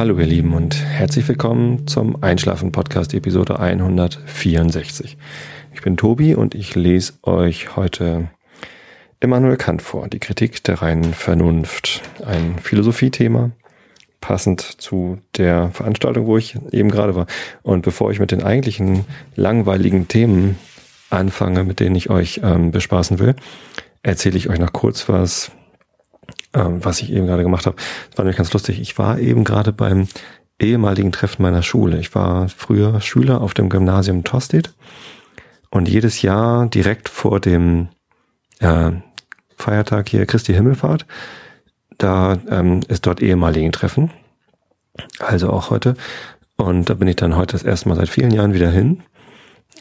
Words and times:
Hallo 0.00 0.18
ihr 0.18 0.24
Lieben 0.24 0.54
und 0.54 0.82
herzlich 0.82 1.28
willkommen 1.28 1.86
zum 1.86 2.22
Einschlafen 2.22 2.72
Podcast 2.72 3.12
Episode 3.12 3.60
164. 3.60 5.18
Ich 5.74 5.82
bin 5.82 5.98
Tobi 5.98 6.34
und 6.34 6.54
ich 6.54 6.74
lese 6.74 7.12
euch 7.22 7.76
heute 7.76 8.30
Immanuel 9.20 9.58
Kant 9.58 9.82
vor, 9.82 10.08
die 10.08 10.18
Kritik 10.18 10.64
der 10.64 10.80
reinen 10.80 11.12
Vernunft. 11.12 12.00
Ein 12.24 12.58
Philosophiethema, 12.58 13.50
passend 14.22 14.62
zu 14.62 15.18
der 15.36 15.70
Veranstaltung, 15.72 16.24
wo 16.24 16.38
ich 16.38 16.56
eben 16.72 16.90
gerade 16.90 17.14
war. 17.14 17.26
Und 17.62 17.82
bevor 17.82 18.10
ich 18.10 18.20
mit 18.20 18.30
den 18.30 18.42
eigentlichen 18.42 19.04
langweiligen 19.36 20.08
Themen 20.08 20.58
anfange, 21.10 21.62
mit 21.62 21.78
denen 21.78 21.94
ich 21.94 22.08
euch 22.08 22.40
ähm, 22.42 22.70
bespaßen 22.70 23.18
will, 23.18 23.36
erzähle 24.02 24.38
ich 24.38 24.48
euch 24.48 24.60
noch 24.60 24.72
kurz 24.72 25.10
was 25.10 25.52
ähm, 26.54 26.84
was 26.84 27.00
ich 27.00 27.12
eben 27.12 27.26
gerade 27.26 27.42
gemacht 27.42 27.66
habe. 27.66 27.76
Das 28.10 28.18
war 28.18 28.24
nämlich 28.24 28.36
ganz 28.36 28.52
lustig. 28.52 28.80
Ich 28.80 28.98
war 28.98 29.18
eben 29.18 29.44
gerade 29.44 29.72
beim 29.72 30.08
ehemaligen 30.58 31.12
Treffen 31.12 31.42
meiner 31.42 31.62
Schule. 31.62 31.98
Ich 31.98 32.14
war 32.14 32.48
früher 32.48 33.00
Schüler 33.00 33.40
auf 33.40 33.54
dem 33.54 33.68
Gymnasium 33.68 34.24
Tostedt 34.24 34.74
und 35.70 35.88
jedes 35.88 36.22
Jahr 36.22 36.66
direkt 36.66 37.08
vor 37.08 37.40
dem 37.40 37.88
äh, 38.58 38.92
Feiertag 39.56 40.08
hier 40.08 40.26
Christi 40.26 40.52
Himmelfahrt, 40.54 41.06
da 41.98 42.38
ähm, 42.48 42.80
ist 42.88 43.06
dort 43.06 43.20
ehemaligen 43.20 43.72
Treffen. 43.72 44.10
Also 45.18 45.50
auch 45.50 45.70
heute. 45.70 45.94
Und 46.56 46.90
da 46.90 46.94
bin 46.94 47.08
ich 47.08 47.16
dann 47.16 47.36
heute 47.36 47.52
das 47.52 47.62
erste 47.62 47.88
Mal 47.88 47.96
seit 47.96 48.08
vielen 48.08 48.32
Jahren 48.32 48.54
wieder 48.54 48.70
hin. 48.70 49.02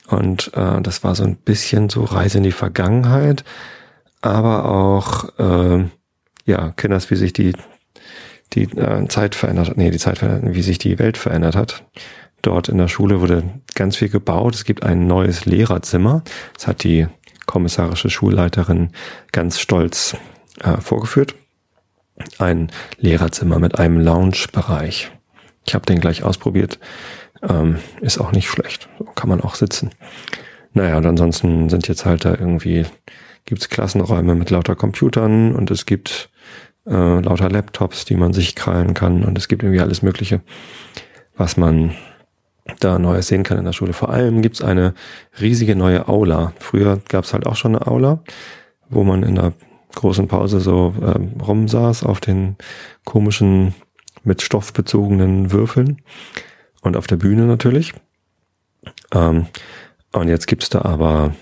Und 0.08 0.52
äh, 0.54 0.82
das 0.82 1.04
war 1.04 1.16
so 1.16 1.24
ein 1.24 1.36
bisschen 1.38 1.90
so 1.90 2.04
Reise 2.04 2.38
in 2.38 2.44
die 2.44 2.52
Vergangenheit, 2.52 3.44
aber 4.22 4.66
auch 4.66 5.40
äh, 5.40 5.86
ja, 6.50 6.74
kennst, 6.76 7.12
wie 7.12 7.16
sich 7.16 7.32
die, 7.32 7.54
die 8.54 8.64
äh, 8.64 9.08
Zeit 9.08 9.36
verändert 9.36 9.70
hat, 9.70 9.78
nee, 9.78 9.92
die 9.92 10.00
Zeit 10.00 10.18
verändert, 10.18 10.56
wie 10.56 10.62
sich 10.62 10.80
die 10.80 11.00
Welt 11.00 11.18
verändert 11.18 11.56
hat. 11.56 11.84
Dort 12.42 12.70
in 12.70 12.78
der 12.78 12.88
Schule 12.88 13.22
wurde 13.22 13.44
ganz 13.76 13.98
viel 13.98 14.10
gebaut. 14.10 14.56
Es 14.56 14.64
gibt 14.64 14.84
ein 14.84 15.08
neues 15.08 15.46
Lehrerzimmer. 15.46 16.24
Das 16.54 16.68
hat 16.68 16.84
die 16.84 17.08
kommissarische 17.46 18.10
Schulleiterin 18.10 18.92
ganz 19.32 19.60
stolz 19.60 20.16
äh, 20.62 20.78
vorgeführt. 20.78 21.36
Ein 22.38 22.72
Lehrerzimmer 22.98 23.60
mit 23.60 23.78
einem 23.78 24.00
Lounge-Bereich. 24.00 25.12
Ich 25.68 25.76
habe 25.76 25.86
den 25.86 26.00
gleich 26.00 26.24
ausprobiert. 26.24 26.80
Ähm, 27.48 27.78
ist 28.02 28.20
auch 28.20 28.32
nicht 28.32 28.50
schlecht. 28.50 28.90
So 28.98 29.06
kann 29.06 29.30
man 29.30 29.42
auch 29.42 29.56
sitzen. 29.56 29.92
Naja, 30.74 30.98
und 30.98 31.06
ansonsten 31.06 31.70
sind 31.70 31.88
jetzt 31.88 32.06
halt 32.06 32.26
da 32.26 32.32
irgendwie, 32.32 32.86
gibt's 33.46 33.70
Klassenräume 33.70 34.36
mit 34.36 34.50
lauter 34.50 34.76
Computern 34.76 35.56
und 35.56 35.72
es 35.72 35.86
gibt 35.86 36.30
äh, 36.86 37.20
lauter 37.20 37.50
Laptops, 37.50 38.06
die 38.06 38.16
man 38.16 38.34
sich 38.34 38.56
krallen 38.56 38.94
kann 38.94 39.24
und 39.24 39.38
es 39.38 39.48
gibt 39.48 39.64
irgendwie 39.64 39.82
alles 39.82 40.02
Mögliche, 40.02 40.42
was 41.36 41.58
man 41.58 41.96
da 42.80 43.00
Neues 43.00 43.28
sehen 43.28 43.44
kann 43.44 43.58
in 43.58 43.66
der 43.66 43.74
Schule. 43.74 43.94
Vor 43.94 44.10
allem 44.10 44.42
gibt's 44.42 44.62
eine 44.62 44.94
riesige 45.40 45.76
neue 45.76 46.08
Aula. 46.08 46.54
Früher 46.60 47.00
gab's 47.10 47.34
halt 47.34 47.48
auch 47.48 47.56
schon 47.56 47.76
eine 47.76 47.88
Aula, 47.88 48.24
wo 48.90 49.04
man 49.04 49.24
in 49.24 49.36
der 49.36 49.54
großen 49.96 50.28
Pause 50.28 50.60
so 50.60 50.94
ähm, 51.02 51.34
rumsaß 51.42 52.04
auf 52.04 52.20
den 52.20 52.58
komischen 53.06 53.74
mit 54.24 54.42
Stoff 54.42 54.74
bezogenen 54.74 55.52
Würfeln 55.52 56.02
und 56.82 56.98
auf 56.98 57.08
der 57.08 57.16
Bühne 57.16 57.46
natürlich. 57.46 57.94
Ähm, 59.14 59.48
und 60.12 60.28
jetzt 60.28 60.48
gibt's 60.48 60.70
da 60.70 60.84
aber 60.84 61.34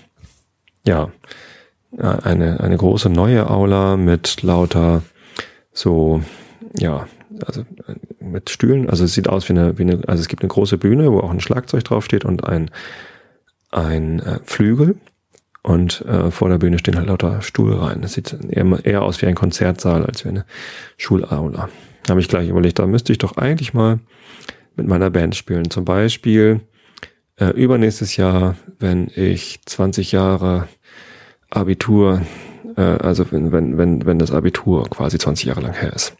ja 0.86 1.10
eine, 1.96 2.60
eine 2.60 2.76
große 2.76 3.08
neue 3.08 3.48
Aula 3.50 3.96
mit 3.96 4.42
lauter 4.42 5.02
so, 5.72 6.22
ja, 6.76 7.06
also 7.46 7.64
mit 8.20 8.50
Stühlen. 8.50 8.90
Also 8.90 9.04
es 9.04 9.14
sieht 9.14 9.28
aus 9.28 9.48
wie 9.48 9.52
eine, 9.52 9.78
wie 9.78 9.82
eine, 9.82 10.00
also 10.06 10.20
es 10.20 10.28
gibt 10.28 10.42
eine 10.42 10.48
große 10.48 10.76
Bühne, 10.76 11.12
wo 11.12 11.20
auch 11.20 11.30
ein 11.30 11.40
Schlagzeug 11.40 11.84
draufsteht 11.84 12.24
und 12.24 12.44
ein, 12.44 12.70
ein 13.70 14.20
äh, 14.20 14.40
Flügel. 14.44 14.96
Und 15.62 16.02
äh, 16.06 16.30
vor 16.30 16.48
der 16.48 16.58
Bühne 16.58 16.78
stehen 16.78 16.96
halt 16.96 17.08
lauter 17.08 17.42
Stuhlreihen. 17.42 18.00
Das 18.00 18.14
sieht 18.14 18.36
eher, 18.48 18.84
eher 18.84 19.02
aus 19.02 19.20
wie 19.20 19.26
ein 19.26 19.34
Konzertsaal 19.34 20.04
als 20.04 20.24
wie 20.24 20.30
eine 20.30 20.44
Schulaula. 20.96 21.68
Da 22.04 22.10
habe 22.10 22.20
ich 22.20 22.28
gleich 22.28 22.48
überlegt, 22.48 22.78
da 22.78 22.86
müsste 22.86 23.12
ich 23.12 23.18
doch 23.18 23.36
eigentlich 23.36 23.74
mal 23.74 23.98
mit 24.76 24.86
meiner 24.86 25.10
Band 25.10 25.36
spielen. 25.36 25.70
Zum 25.70 25.84
Beispiel 25.84 26.60
äh, 27.36 27.50
übernächstes 27.50 28.16
Jahr, 28.16 28.56
wenn 28.78 29.10
ich 29.14 29.60
20 29.66 30.12
Jahre 30.12 30.68
Abitur 31.50 32.22
äh, 32.78 32.80
also 32.80 33.30
wenn, 33.32 33.52
wenn, 33.52 33.76
wenn, 33.76 34.06
wenn 34.06 34.18
das 34.18 34.30
Abitur 34.30 34.88
quasi 34.88 35.18
20 35.18 35.46
Jahre 35.46 35.60
lang 35.60 35.74
her 35.74 35.92
ist. 35.92 36.16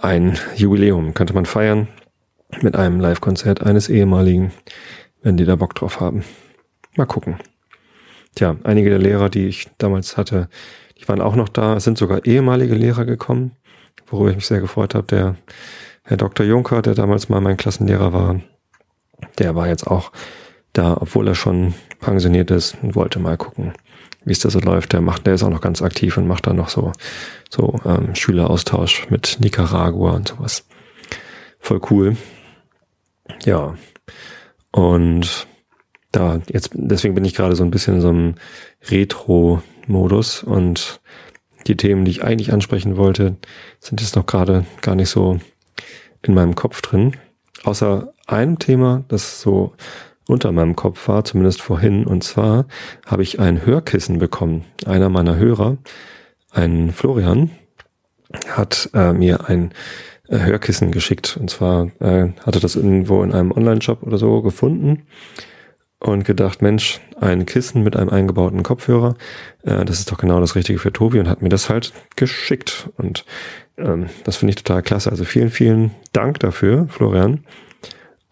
Ein 0.00 0.38
Jubiläum 0.56 1.14
könnte 1.14 1.34
man 1.34 1.46
feiern 1.46 1.88
mit 2.60 2.76
einem 2.76 3.00
Live-Konzert 3.00 3.62
eines 3.62 3.88
ehemaligen, 3.88 4.52
wenn 5.22 5.36
die 5.36 5.44
da 5.44 5.56
Bock 5.56 5.74
drauf 5.74 6.00
haben. 6.00 6.24
Mal 6.96 7.06
gucken. 7.06 7.36
Tja, 8.34 8.56
einige 8.64 8.90
der 8.90 8.98
Lehrer, 8.98 9.30
die 9.30 9.46
ich 9.46 9.70
damals 9.78 10.16
hatte, 10.16 10.48
die 10.98 11.08
waren 11.08 11.20
auch 11.20 11.34
noch 11.34 11.48
da. 11.48 11.76
Es 11.76 11.84
sind 11.84 11.98
sogar 11.98 12.26
ehemalige 12.26 12.74
Lehrer 12.74 13.04
gekommen, 13.04 13.52
worüber 14.06 14.30
ich 14.30 14.36
mich 14.36 14.46
sehr 14.46 14.60
gefreut 14.60 14.94
habe. 14.94 15.06
Der 15.06 15.36
Herr 16.02 16.16
Dr. 16.16 16.44
Juncker, 16.44 16.82
der 16.82 16.94
damals 16.94 17.28
mal 17.28 17.40
mein 17.40 17.56
Klassenlehrer 17.56 18.12
war, 18.12 18.40
der 19.38 19.54
war 19.54 19.68
jetzt 19.68 19.86
auch 19.86 20.12
da, 20.72 20.96
obwohl 20.98 21.28
er 21.28 21.34
schon 21.34 21.74
pensioniert 22.00 22.50
ist 22.50 22.76
und 22.82 22.94
wollte 22.94 23.18
mal 23.18 23.36
gucken, 23.36 23.72
wie 24.24 24.32
es 24.32 24.40
da 24.40 24.50
so 24.50 24.60
läuft. 24.60 24.92
Der 24.92 25.00
macht, 25.00 25.26
der 25.26 25.34
ist 25.34 25.42
auch 25.42 25.50
noch 25.50 25.60
ganz 25.60 25.82
aktiv 25.82 26.16
und 26.16 26.26
macht 26.26 26.46
da 26.46 26.52
noch 26.52 26.68
so, 26.68 26.92
so 27.50 27.80
ähm, 27.84 28.14
Schüleraustausch 28.14 29.08
mit 29.10 29.38
Nicaragua 29.40 30.12
und 30.12 30.28
sowas. 30.28 30.66
Voll 31.58 31.80
cool. 31.90 32.16
Ja. 33.44 33.74
Und 34.70 35.46
da, 36.12 36.40
jetzt, 36.48 36.70
deswegen 36.74 37.14
bin 37.14 37.24
ich 37.24 37.34
gerade 37.34 37.56
so 37.56 37.64
ein 37.64 37.70
bisschen 37.70 37.96
in 37.96 38.00
so 38.00 38.08
einem 38.08 38.34
Retro-Modus 38.90 40.42
und 40.42 41.00
die 41.66 41.76
Themen, 41.76 42.04
die 42.04 42.10
ich 42.10 42.24
eigentlich 42.24 42.52
ansprechen 42.52 42.96
wollte, 42.96 43.36
sind 43.78 44.00
jetzt 44.00 44.16
noch 44.16 44.26
gerade 44.26 44.66
gar 44.80 44.94
nicht 44.94 45.10
so 45.10 45.38
in 46.22 46.34
meinem 46.34 46.54
Kopf 46.54 46.82
drin. 46.82 47.16
Außer 47.64 48.12
einem 48.26 48.58
Thema, 48.58 49.04
das 49.08 49.40
so 49.40 49.74
unter 50.28 50.52
meinem 50.52 50.76
Kopf 50.76 51.08
war, 51.08 51.24
zumindest 51.24 51.62
vorhin. 51.62 52.06
Und 52.06 52.24
zwar 52.24 52.66
habe 53.06 53.22
ich 53.22 53.40
ein 53.40 53.64
Hörkissen 53.64 54.18
bekommen. 54.18 54.64
Einer 54.86 55.08
meiner 55.08 55.36
Hörer, 55.36 55.78
ein 56.50 56.92
Florian, 56.92 57.50
hat 58.48 58.90
äh, 58.94 59.12
mir 59.12 59.48
ein 59.48 59.72
äh, 60.28 60.38
Hörkissen 60.38 60.92
geschickt. 60.92 61.36
Und 61.38 61.50
zwar 61.50 61.90
äh, 62.00 62.28
hatte 62.44 62.60
das 62.60 62.76
irgendwo 62.76 63.22
in 63.22 63.32
einem 63.32 63.52
Online-Shop 63.52 64.02
oder 64.02 64.18
so 64.18 64.42
gefunden 64.42 65.06
und 66.02 66.24
gedacht, 66.24 66.62
Mensch, 66.62 67.00
ein 67.20 67.46
Kissen 67.46 67.82
mit 67.82 67.96
einem 67.96 68.08
eingebauten 68.08 68.62
Kopfhörer, 68.62 69.14
äh, 69.62 69.84
das 69.84 70.00
ist 70.00 70.10
doch 70.10 70.18
genau 70.18 70.40
das 70.40 70.56
Richtige 70.56 70.78
für 70.78 70.92
Tobi 70.92 71.20
und 71.20 71.28
hat 71.28 71.42
mir 71.42 71.48
das 71.48 71.68
halt 71.68 71.92
geschickt. 72.16 72.88
Und 72.96 73.24
ähm, 73.78 74.06
das 74.24 74.36
finde 74.36 74.50
ich 74.50 74.56
total 74.56 74.82
klasse. 74.82 75.10
Also 75.10 75.24
vielen, 75.24 75.50
vielen 75.50 75.92
Dank 76.12 76.40
dafür, 76.40 76.88
Florian. 76.88 77.44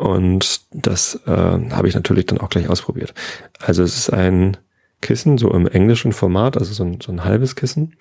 Und 0.00 0.62
das 0.72 1.20
äh, 1.26 1.30
habe 1.30 1.86
ich 1.86 1.94
natürlich 1.94 2.24
dann 2.24 2.38
auch 2.38 2.48
gleich 2.48 2.70
ausprobiert. 2.70 3.12
Also 3.58 3.82
es 3.82 3.98
ist 3.98 4.10
ein 4.10 4.56
Kissen, 5.02 5.36
so 5.36 5.52
im 5.52 5.66
englischen 5.66 6.14
Format, 6.14 6.56
also 6.56 6.72
so 6.72 6.84
ein, 6.84 7.02
so 7.02 7.12
ein 7.12 7.22
halbes 7.22 7.54
Kissen 7.54 7.96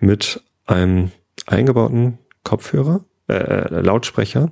mit 0.00 0.42
einem 0.66 1.12
eingebauten 1.46 2.18
Kopfhörer, 2.42 3.04
äh, 3.28 3.80
Lautsprecher. 3.80 4.50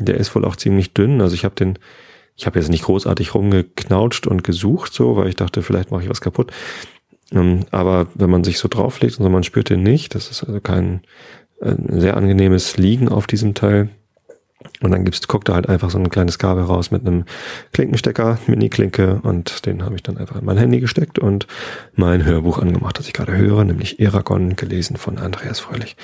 Der 0.00 0.16
ist 0.16 0.34
wohl 0.34 0.44
auch 0.44 0.56
ziemlich 0.56 0.94
dünn. 0.94 1.20
Also 1.20 1.36
ich 1.36 1.44
habe 1.44 1.54
den, 1.54 1.78
ich 2.34 2.44
habe 2.44 2.58
jetzt 2.58 2.70
nicht 2.70 2.86
großartig 2.86 3.32
rumgeknautscht 3.32 4.26
und 4.26 4.42
gesucht, 4.42 4.92
so, 4.92 5.14
weil 5.14 5.28
ich 5.28 5.36
dachte, 5.36 5.62
vielleicht 5.62 5.92
mache 5.92 6.02
ich 6.02 6.10
was 6.10 6.20
kaputt. 6.20 6.50
Ähm, 7.30 7.66
aber 7.70 8.08
wenn 8.16 8.30
man 8.30 8.42
sich 8.42 8.58
so 8.58 8.66
drauflegt 8.66 9.16
und 9.20 9.22
so, 9.22 9.30
man 9.30 9.44
spürt 9.44 9.70
den 9.70 9.84
nicht. 9.84 10.16
Das 10.16 10.28
ist 10.28 10.42
also 10.42 10.60
kein 10.60 11.02
äh, 11.60 11.76
sehr 11.86 12.16
angenehmes 12.16 12.78
Liegen 12.78 13.08
auf 13.08 13.28
diesem 13.28 13.54
Teil. 13.54 13.90
Und 14.82 14.90
dann 14.90 15.04
gibt's, 15.04 15.26
guckt 15.26 15.48
da 15.48 15.54
halt 15.54 15.68
einfach 15.68 15.90
so 15.90 15.98
ein 15.98 16.10
kleines 16.10 16.38
Kabel 16.38 16.64
raus 16.64 16.90
mit 16.90 17.06
einem 17.06 17.24
Klinkenstecker, 17.72 18.38
Mini-Klinke 18.46 19.20
und 19.22 19.64
den 19.66 19.84
habe 19.84 19.94
ich 19.94 20.02
dann 20.02 20.18
einfach 20.18 20.36
in 20.36 20.44
mein 20.44 20.58
Handy 20.58 20.80
gesteckt 20.80 21.18
und 21.18 21.46
mein 21.94 22.24
Hörbuch 22.24 22.58
angemacht, 22.58 22.98
das 22.98 23.06
ich 23.06 23.14
gerade 23.14 23.36
höre, 23.36 23.64
nämlich 23.64 24.00
Eragon, 24.00 24.56
gelesen 24.56 24.96
von 24.96 25.18
Andreas 25.18 25.60
Fröhlich. 25.60 25.96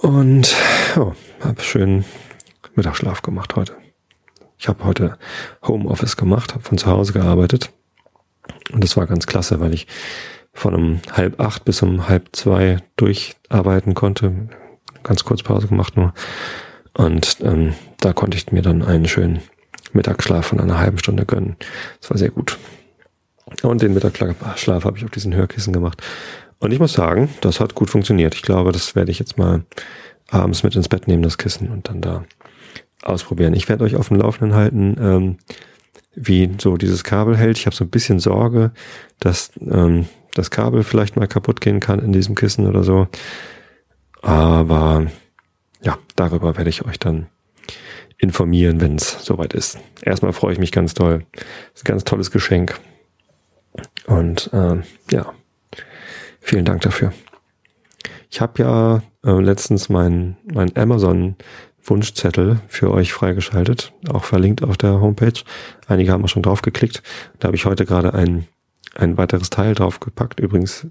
Und 0.00 0.56
ja, 0.96 1.14
habe 1.40 1.62
schön 1.62 2.04
Mittagsschlaf 2.74 3.22
gemacht 3.22 3.54
heute. 3.54 3.74
Ich 4.58 4.68
habe 4.68 4.84
heute 4.84 5.16
Homeoffice 5.64 6.16
gemacht, 6.16 6.54
habe 6.54 6.64
von 6.64 6.78
zu 6.78 6.86
Hause 6.86 7.12
gearbeitet 7.12 7.72
und 8.72 8.82
das 8.82 8.96
war 8.96 9.06
ganz 9.06 9.26
klasse, 9.26 9.60
weil 9.60 9.74
ich 9.74 9.86
von 10.52 10.74
um 10.74 11.00
halb 11.12 11.40
acht 11.40 11.64
bis 11.64 11.82
um 11.82 12.08
halb 12.08 12.30
zwei 12.32 12.78
durcharbeiten 12.96 13.94
konnte. 13.94 14.48
Ganz 15.02 15.24
kurz 15.24 15.42
Pause 15.42 15.68
gemacht 15.68 15.96
nur 15.96 16.14
und 16.94 17.38
ähm, 17.42 17.74
da 18.00 18.12
konnte 18.12 18.36
ich 18.36 18.52
mir 18.52 18.62
dann 18.62 18.82
einen 18.82 19.08
schönen 19.08 19.40
Mittagsschlaf 19.92 20.46
von 20.46 20.60
einer 20.60 20.78
halben 20.78 20.98
Stunde 20.98 21.26
gönnen. 21.26 21.56
Das 22.00 22.10
war 22.10 22.18
sehr 22.18 22.30
gut. 22.30 22.58
Und 23.62 23.82
den 23.82 23.94
Mittagsschlaf 23.94 24.84
habe 24.84 24.98
ich 24.98 25.04
auf 25.04 25.10
diesen 25.10 25.34
Hörkissen 25.34 25.72
gemacht. 25.72 26.02
Und 26.58 26.72
ich 26.72 26.78
muss 26.78 26.92
sagen, 26.92 27.28
das 27.40 27.60
hat 27.60 27.74
gut 27.74 27.90
funktioniert. 27.90 28.34
Ich 28.34 28.42
glaube, 28.42 28.72
das 28.72 28.94
werde 28.94 29.10
ich 29.10 29.18
jetzt 29.18 29.36
mal 29.36 29.64
abends 30.30 30.62
mit 30.62 30.76
ins 30.76 30.88
Bett 30.88 31.08
nehmen, 31.08 31.22
das 31.22 31.36
Kissen, 31.36 31.68
und 31.70 31.88
dann 31.88 32.00
da 32.00 32.24
ausprobieren. 33.02 33.54
Ich 33.54 33.68
werde 33.68 33.84
euch 33.84 33.96
auf 33.96 34.08
dem 34.08 34.18
Laufenden 34.18 34.54
halten, 34.54 34.96
ähm, 35.00 35.36
wie 36.14 36.50
so 36.60 36.76
dieses 36.76 37.04
Kabel 37.04 37.36
hält. 37.36 37.58
Ich 37.58 37.66
habe 37.66 37.74
so 37.74 37.84
ein 37.84 37.90
bisschen 37.90 38.20
Sorge, 38.20 38.70
dass 39.18 39.50
ähm, 39.60 40.06
das 40.34 40.50
Kabel 40.50 40.82
vielleicht 40.84 41.16
mal 41.16 41.26
kaputt 41.26 41.60
gehen 41.60 41.80
kann 41.80 41.98
in 41.98 42.12
diesem 42.12 42.34
Kissen 42.34 42.66
oder 42.66 42.84
so. 42.84 43.08
Aber 44.22 45.06
ja, 45.82 45.98
darüber 46.16 46.56
werde 46.56 46.70
ich 46.70 46.84
euch 46.84 46.98
dann 46.98 47.26
informieren, 48.18 48.80
wenn 48.80 48.96
es 48.96 49.24
soweit 49.24 49.52
ist. 49.52 49.78
Erstmal 50.00 50.32
freue 50.32 50.52
ich 50.52 50.58
mich 50.58 50.72
ganz 50.72 50.94
toll. 50.94 51.24
Das 51.32 51.42
ist 51.74 51.84
ein 51.84 51.92
ganz 51.92 52.04
tolles 52.04 52.30
Geschenk. 52.30 52.78
Und 54.06 54.50
ähm, 54.52 54.84
ja, 55.10 55.32
vielen 56.40 56.64
Dank 56.64 56.82
dafür. 56.82 57.12
Ich 58.30 58.40
habe 58.40 58.62
ja 58.62 59.02
äh, 59.24 59.40
letztens 59.40 59.88
meinen 59.88 60.36
mein 60.44 60.76
Amazon 60.76 61.36
Wunschzettel 61.84 62.60
für 62.68 62.90
euch 62.92 63.12
freigeschaltet, 63.12 63.92
auch 64.08 64.24
verlinkt 64.24 64.62
auf 64.62 64.76
der 64.76 65.00
Homepage. 65.00 65.40
Einige 65.88 66.12
haben 66.12 66.24
auch 66.24 66.28
schon 66.28 66.42
drauf 66.42 66.62
geklickt. 66.62 67.02
Da 67.38 67.48
habe 67.48 67.56
ich 67.56 67.66
heute 67.66 67.84
gerade 67.84 68.14
ein, 68.14 68.46
ein 68.94 69.16
weiteres 69.16 69.50
Teil 69.50 69.74
draufgepackt. 69.74 70.40
Übrigens 70.40 70.86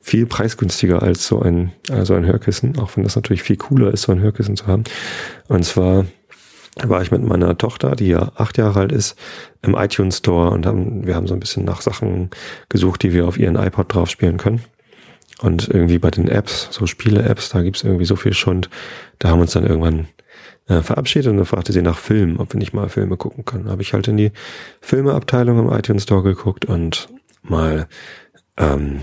viel 0.00 0.26
preisgünstiger 0.26 1.02
als 1.02 1.26
so 1.26 1.40
ein, 1.40 1.72
also 1.90 2.14
ein 2.14 2.24
Hörkissen, 2.24 2.78
auch 2.78 2.96
wenn 2.96 3.04
das 3.04 3.16
natürlich 3.16 3.42
viel 3.42 3.56
cooler 3.56 3.92
ist, 3.92 4.02
so 4.02 4.12
ein 4.12 4.20
Hörkissen 4.20 4.56
zu 4.56 4.66
haben. 4.66 4.84
Und 5.48 5.64
zwar 5.64 6.06
war 6.82 7.02
ich 7.02 7.10
mit 7.10 7.22
meiner 7.22 7.58
Tochter, 7.58 7.96
die 7.96 8.08
ja 8.08 8.32
acht 8.36 8.56
Jahre 8.56 8.80
alt 8.80 8.92
ist, 8.92 9.18
im 9.62 9.74
iTunes 9.74 10.18
Store 10.18 10.50
und 10.50 10.66
haben, 10.66 11.06
wir 11.06 11.14
haben 11.14 11.26
so 11.26 11.34
ein 11.34 11.40
bisschen 11.40 11.64
nach 11.64 11.80
Sachen 11.82 12.30
gesucht, 12.68 13.02
die 13.02 13.12
wir 13.12 13.26
auf 13.26 13.38
ihren 13.38 13.56
iPod 13.56 13.92
drauf 13.92 14.08
spielen 14.08 14.38
können. 14.38 14.62
Und 15.42 15.68
irgendwie 15.68 15.98
bei 15.98 16.10
den 16.10 16.28
Apps, 16.28 16.68
so 16.70 16.86
Spiele-Apps, 16.86 17.48
da 17.50 17.62
gibt's 17.62 17.82
irgendwie 17.82 18.04
so 18.04 18.16
viel 18.16 18.34
Schund. 18.34 18.68
Da 19.18 19.30
haben 19.30 19.40
uns 19.40 19.52
dann 19.52 19.66
irgendwann 19.66 20.06
äh, 20.68 20.82
verabschiedet 20.82 21.30
und 21.30 21.38
dann 21.38 21.46
fragte 21.46 21.72
sie 21.72 21.82
nach 21.82 21.98
Filmen, 21.98 22.38
ob 22.38 22.52
wir 22.52 22.58
nicht 22.58 22.74
mal 22.74 22.88
Filme 22.88 23.16
gucken 23.16 23.44
können. 23.44 23.64
Da 23.64 23.72
habe 23.72 23.82
ich 23.82 23.94
halt 23.94 24.06
in 24.08 24.16
die 24.16 24.32
Filmeabteilung 24.80 25.58
im 25.58 25.72
iTunes 25.72 26.04
Store 26.04 26.22
geguckt 26.22 26.66
und 26.66 27.08
mal 27.42 27.88
ähm, 28.56 29.02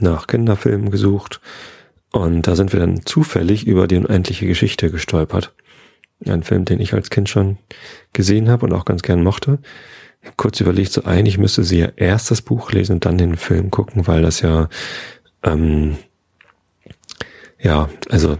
nach 0.00 0.26
Kinderfilmen 0.26 0.90
gesucht. 0.90 1.40
Und 2.12 2.46
da 2.46 2.54
sind 2.54 2.72
wir 2.72 2.80
dann 2.80 3.04
zufällig 3.04 3.66
über 3.66 3.88
die 3.88 3.96
unendliche 3.96 4.46
Geschichte 4.46 4.90
gestolpert. 4.90 5.54
Ein 6.24 6.42
Film, 6.42 6.64
den 6.64 6.80
ich 6.80 6.94
als 6.94 7.10
Kind 7.10 7.28
schon 7.28 7.58
gesehen 8.12 8.48
habe 8.48 8.66
und 8.66 8.72
auch 8.72 8.84
ganz 8.84 9.02
gern 9.02 9.22
mochte. 9.22 9.58
Kurz 10.36 10.60
überlegt, 10.60 10.92
so 10.92 11.04
eigentlich 11.04 11.38
müsste 11.38 11.64
sie 11.64 11.80
ja 11.80 11.88
erst 11.96 12.30
das 12.30 12.40
Buch 12.40 12.72
lesen 12.72 12.94
und 12.94 13.04
dann 13.04 13.18
den 13.18 13.36
Film 13.36 13.70
gucken, 13.70 14.06
weil 14.06 14.22
das 14.22 14.40
ja, 14.40 14.68
ähm, 15.42 15.96
ja, 17.58 17.90
also 18.10 18.38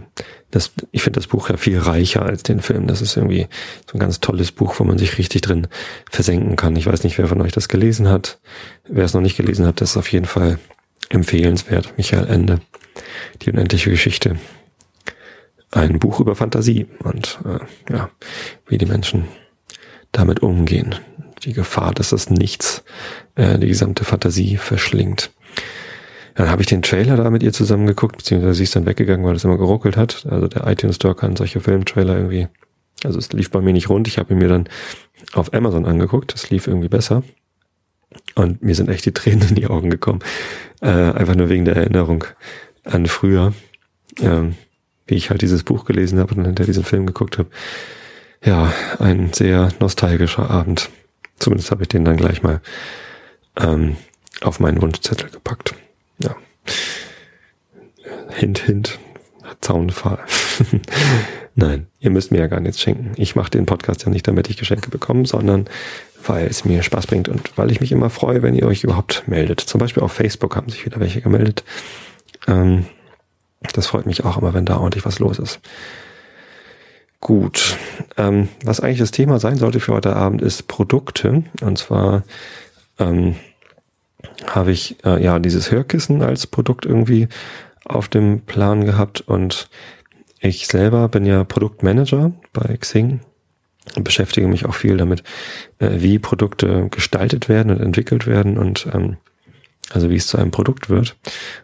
das, 0.55 0.71
ich 0.91 1.03
finde 1.03 1.19
das 1.19 1.27
Buch 1.27 1.49
ja 1.49 1.57
viel 1.57 1.79
reicher 1.79 2.23
als 2.23 2.43
den 2.43 2.61
Film. 2.61 2.87
Das 2.87 3.01
ist 3.01 3.17
irgendwie 3.17 3.47
so 3.91 3.97
ein 3.97 3.99
ganz 3.99 4.21
tolles 4.21 4.53
Buch, 4.53 4.79
wo 4.79 4.85
man 4.85 4.97
sich 4.97 5.17
richtig 5.17 5.41
drin 5.41 5.67
versenken 6.09 6.55
kann. 6.55 6.77
Ich 6.77 6.85
weiß 6.85 7.03
nicht, 7.03 7.17
wer 7.17 7.27
von 7.27 7.41
euch 7.41 7.51
das 7.51 7.67
gelesen 7.67 8.07
hat. 8.07 8.39
Wer 8.87 9.03
es 9.03 9.13
noch 9.13 9.19
nicht 9.19 9.35
gelesen 9.35 9.65
hat, 9.65 9.81
das 9.81 9.91
ist 9.91 9.97
auf 9.97 10.09
jeden 10.13 10.25
Fall 10.25 10.57
empfehlenswert. 11.09 11.97
Michael 11.97 12.27
Ende, 12.27 12.61
die 13.41 13.51
unendliche 13.51 13.89
Geschichte 13.89 14.37
ein 15.71 15.99
Buch 15.99 16.21
über 16.21 16.35
Fantasie 16.35 16.87
und 17.03 17.37
äh, 17.43 17.93
ja, 17.93 18.09
wie 18.67 18.77
die 18.77 18.85
Menschen 18.85 19.25
damit 20.13 20.41
umgehen. 20.41 20.95
Die 21.43 21.51
Gefahr, 21.51 21.93
dass 21.93 22.11
das 22.11 22.29
Nichts 22.29 22.85
äh, 23.35 23.59
die 23.59 23.67
gesamte 23.67 24.05
Fantasie 24.05 24.55
verschlingt. 24.55 25.31
Dann 26.35 26.49
habe 26.49 26.61
ich 26.61 26.67
den 26.67 26.81
Trailer 26.81 27.15
da 27.15 27.29
mit 27.29 27.43
ihr 27.43 27.53
zusammen 27.53 27.87
geguckt, 27.87 28.17
beziehungsweise 28.17 28.55
sie 28.55 28.63
ist 28.63 28.75
dann 28.75 28.85
weggegangen, 28.85 29.25
weil 29.25 29.35
es 29.35 29.43
immer 29.45 29.57
geruckelt 29.57 29.97
hat. 29.97 30.25
Also 30.29 30.47
der 30.47 30.67
iTunes 30.67 30.97
Store 30.97 31.15
kann 31.15 31.35
solche 31.35 31.61
Filmtrailer 31.61 32.17
irgendwie, 32.17 32.47
also 33.03 33.17
es 33.17 33.31
lief 33.31 33.49
bei 33.51 33.61
mir 33.61 33.73
nicht 33.73 33.89
rund. 33.89 34.07
Ich 34.07 34.17
habe 34.17 34.33
ihn 34.33 34.39
mir 34.39 34.49
dann 34.49 34.69
auf 35.33 35.53
Amazon 35.53 35.85
angeguckt. 35.85 36.33
Das 36.33 36.49
lief 36.49 36.67
irgendwie 36.67 36.89
besser. 36.89 37.23
Und 38.35 38.61
mir 38.61 38.75
sind 38.75 38.89
echt 38.89 39.05
die 39.05 39.13
Tränen 39.13 39.47
in 39.49 39.55
die 39.55 39.67
Augen 39.67 39.89
gekommen. 39.89 40.19
Äh, 40.81 40.89
einfach 40.89 41.35
nur 41.35 41.49
wegen 41.49 41.65
der 41.65 41.77
Erinnerung 41.77 42.25
an 42.83 43.05
früher. 43.05 43.53
Ähm, 44.21 44.55
wie 45.07 45.15
ich 45.15 45.29
halt 45.29 45.41
dieses 45.41 45.63
Buch 45.63 45.85
gelesen 45.85 46.19
habe 46.19 46.35
und 46.35 46.45
hinter 46.45 46.65
diesen 46.65 46.83
Film 46.83 47.05
geguckt 47.05 47.37
habe. 47.37 47.49
Ja, 48.43 48.73
ein 48.99 49.33
sehr 49.33 49.69
nostalgischer 49.79 50.49
Abend. 50.49 50.89
Zumindest 51.37 51.71
habe 51.71 51.83
ich 51.83 51.89
den 51.89 52.05
dann 52.05 52.17
gleich 52.17 52.43
mal 52.43 52.61
ähm, 53.55 53.97
auf 54.41 54.59
meinen 54.59 54.81
Wunschzettel 54.81 55.29
gepackt. 55.29 55.75
Hint, 58.29 58.59
hint. 58.59 58.99
Zaunfall. 59.61 60.19
Nein, 61.55 61.87
ihr 61.99 62.09
müsst 62.09 62.31
mir 62.31 62.39
ja 62.39 62.47
gar 62.47 62.59
nichts 62.59 62.81
schenken. 62.81 63.13
Ich 63.15 63.35
mache 63.35 63.49
den 63.49 63.65
Podcast 63.65 64.03
ja 64.03 64.09
nicht, 64.09 64.27
damit 64.27 64.49
ich 64.49 64.57
Geschenke 64.57 64.89
bekomme, 64.89 65.25
sondern 65.25 65.67
weil 66.25 66.47
es 66.47 66.65
mir 66.65 66.83
Spaß 66.83 67.07
bringt 67.07 67.29
und 67.29 67.57
weil 67.57 67.71
ich 67.71 67.79
mich 67.79 67.91
immer 67.91 68.09
freue, 68.09 68.41
wenn 68.41 68.55
ihr 68.55 68.67
euch 68.67 68.83
überhaupt 68.83 69.23
meldet. 69.27 69.61
Zum 69.61 69.79
Beispiel 69.79 70.03
auf 70.03 70.11
Facebook 70.11 70.55
haben 70.55 70.69
sich 70.69 70.85
wieder 70.85 70.99
welche 70.99 71.21
gemeldet. 71.21 71.63
Ähm, 72.47 72.85
das 73.73 73.87
freut 73.87 74.05
mich 74.05 74.25
auch 74.25 74.37
immer, 74.37 74.53
wenn 74.53 74.65
da 74.65 74.77
ordentlich 74.77 75.05
was 75.05 75.19
los 75.19 75.39
ist. 75.39 75.59
Gut. 77.21 77.77
Ähm, 78.17 78.49
was 78.63 78.81
eigentlich 78.81 78.99
das 78.99 79.11
Thema 79.11 79.39
sein 79.39 79.57
sollte 79.57 79.79
für 79.79 79.93
heute 79.93 80.15
Abend 80.15 80.41
ist 80.41 80.67
Produkte. 80.67 81.43
Und 81.61 81.77
zwar 81.77 82.23
ähm, 82.99 83.35
habe 84.47 84.71
ich 84.71 84.97
äh, 85.05 85.23
ja 85.23 85.39
dieses 85.39 85.71
Hörkissen 85.71 86.21
als 86.21 86.47
Produkt 86.47 86.85
irgendwie 86.85 87.27
auf 87.85 88.07
dem 88.07 88.41
Plan 88.41 88.85
gehabt 88.85 89.21
und 89.21 89.69
ich 90.39 90.67
selber 90.67 91.07
bin 91.09 91.25
ja 91.25 91.43
Produktmanager 91.43 92.31
bei 92.53 92.77
Xing 92.77 93.21
und 93.95 94.03
beschäftige 94.03 94.47
mich 94.47 94.65
auch 94.65 94.75
viel 94.75 94.97
damit, 94.97 95.23
äh, 95.79 95.89
wie 95.95 96.19
Produkte 96.19 96.87
gestaltet 96.89 97.49
werden 97.49 97.71
und 97.71 97.81
entwickelt 97.81 98.27
werden 98.27 98.57
und 98.57 98.87
ähm, 98.93 99.17
also 99.91 100.09
wie 100.09 100.15
es 100.15 100.27
zu 100.27 100.37
einem 100.37 100.51
Produkt 100.51 100.89
wird. 100.89 101.15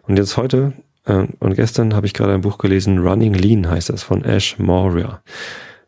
Und 0.03 0.17
jetzt 0.17 0.37
heute 0.37 0.73
ähm, 1.07 1.29
und 1.39 1.55
gestern 1.55 1.93
habe 1.95 2.05
ich 2.05 2.13
gerade 2.13 2.33
ein 2.33 2.41
Buch 2.41 2.57
gelesen, 2.57 2.99
Running 2.99 3.33
Lean 3.33 3.69
heißt 3.69 3.89
das, 3.89 4.03
von 4.03 4.23
Ash 4.23 4.57
Moria. 4.59 5.21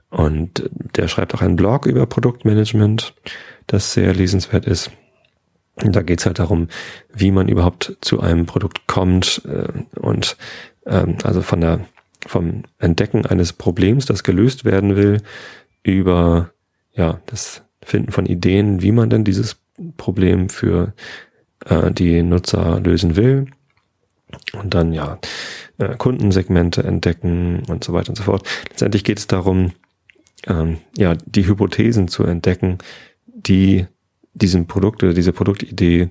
Und 0.10 0.70
der 0.96 1.08
schreibt 1.08 1.34
auch 1.34 1.42
einen 1.42 1.56
Blog 1.56 1.86
über 1.86 2.06
Produktmanagement, 2.06 3.16
das 3.68 3.94
sehr 3.94 4.14
lesenswert 4.14 4.66
ist. 4.66 4.92
Und 5.76 5.96
da 5.96 6.02
geht 6.02 6.20
es 6.20 6.26
halt 6.26 6.40
darum, 6.40 6.68
wie 7.14 7.32
man 7.32 7.48
überhaupt 7.48 7.98
zu 8.02 8.22
einem 8.22 8.46
Produkt 8.46 8.86
kommt 8.88 9.42
äh, 9.46 9.68
und 10.00 10.38
ähm, 10.86 11.18
also 11.24 11.42
von 11.42 11.62
der 11.62 11.86
vom 12.26 12.64
Entdecken 12.80 13.26
eines 13.26 13.52
Problems, 13.54 14.06
das 14.06 14.24
gelöst 14.24 14.64
werden 14.66 14.96
will, 14.96 15.22
über 15.84 16.52
ja 16.94 17.20
das 17.26 17.64
Finden 17.84 18.12
von 18.12 18.26
Ideen, 18.26 18.82
wie 18.82 18.92
man 18.92 19.10
denn 19.10 19.24
dieses 19.24 19.58
Problem 19.98 20.50
für 20.50 20.94
äh, 21.66 21.92
die 21.92 22.22
Nutzer 22.24 22.80
lösen 22.80 23.16
will 23.16 23.48
und 24.54 24.74
dann 24.74 24.94
ja 24.94 25.20
äh, 25.78 25.96
Kundensegmente 25.98 26.84
entdecken 26.84 27.64
und 27.68 27.84
so 27.84 27.94
weiter 27.94 28.10
und 28.10 28.16
so 28.16 28.24
fort. 28.24 28.48
Letztendlich 28.70 29.04
geht 29.04 29.20
es 29.20 29.28
darum, 29.28 29.74
ähm, 30.48 30.78
ja, 30.98 31.16
die 31.26 31.48
Hypothesen 31.48 32.08
zu 32.08 32.24
entdecken, 32.24 32.78
die 33.26 33.88
diesem 34.34 34.68
Produkt 34.68 35.04
oder 35.04 35.14
dieser 35.14 35.32
Produktidee 35.32 36.10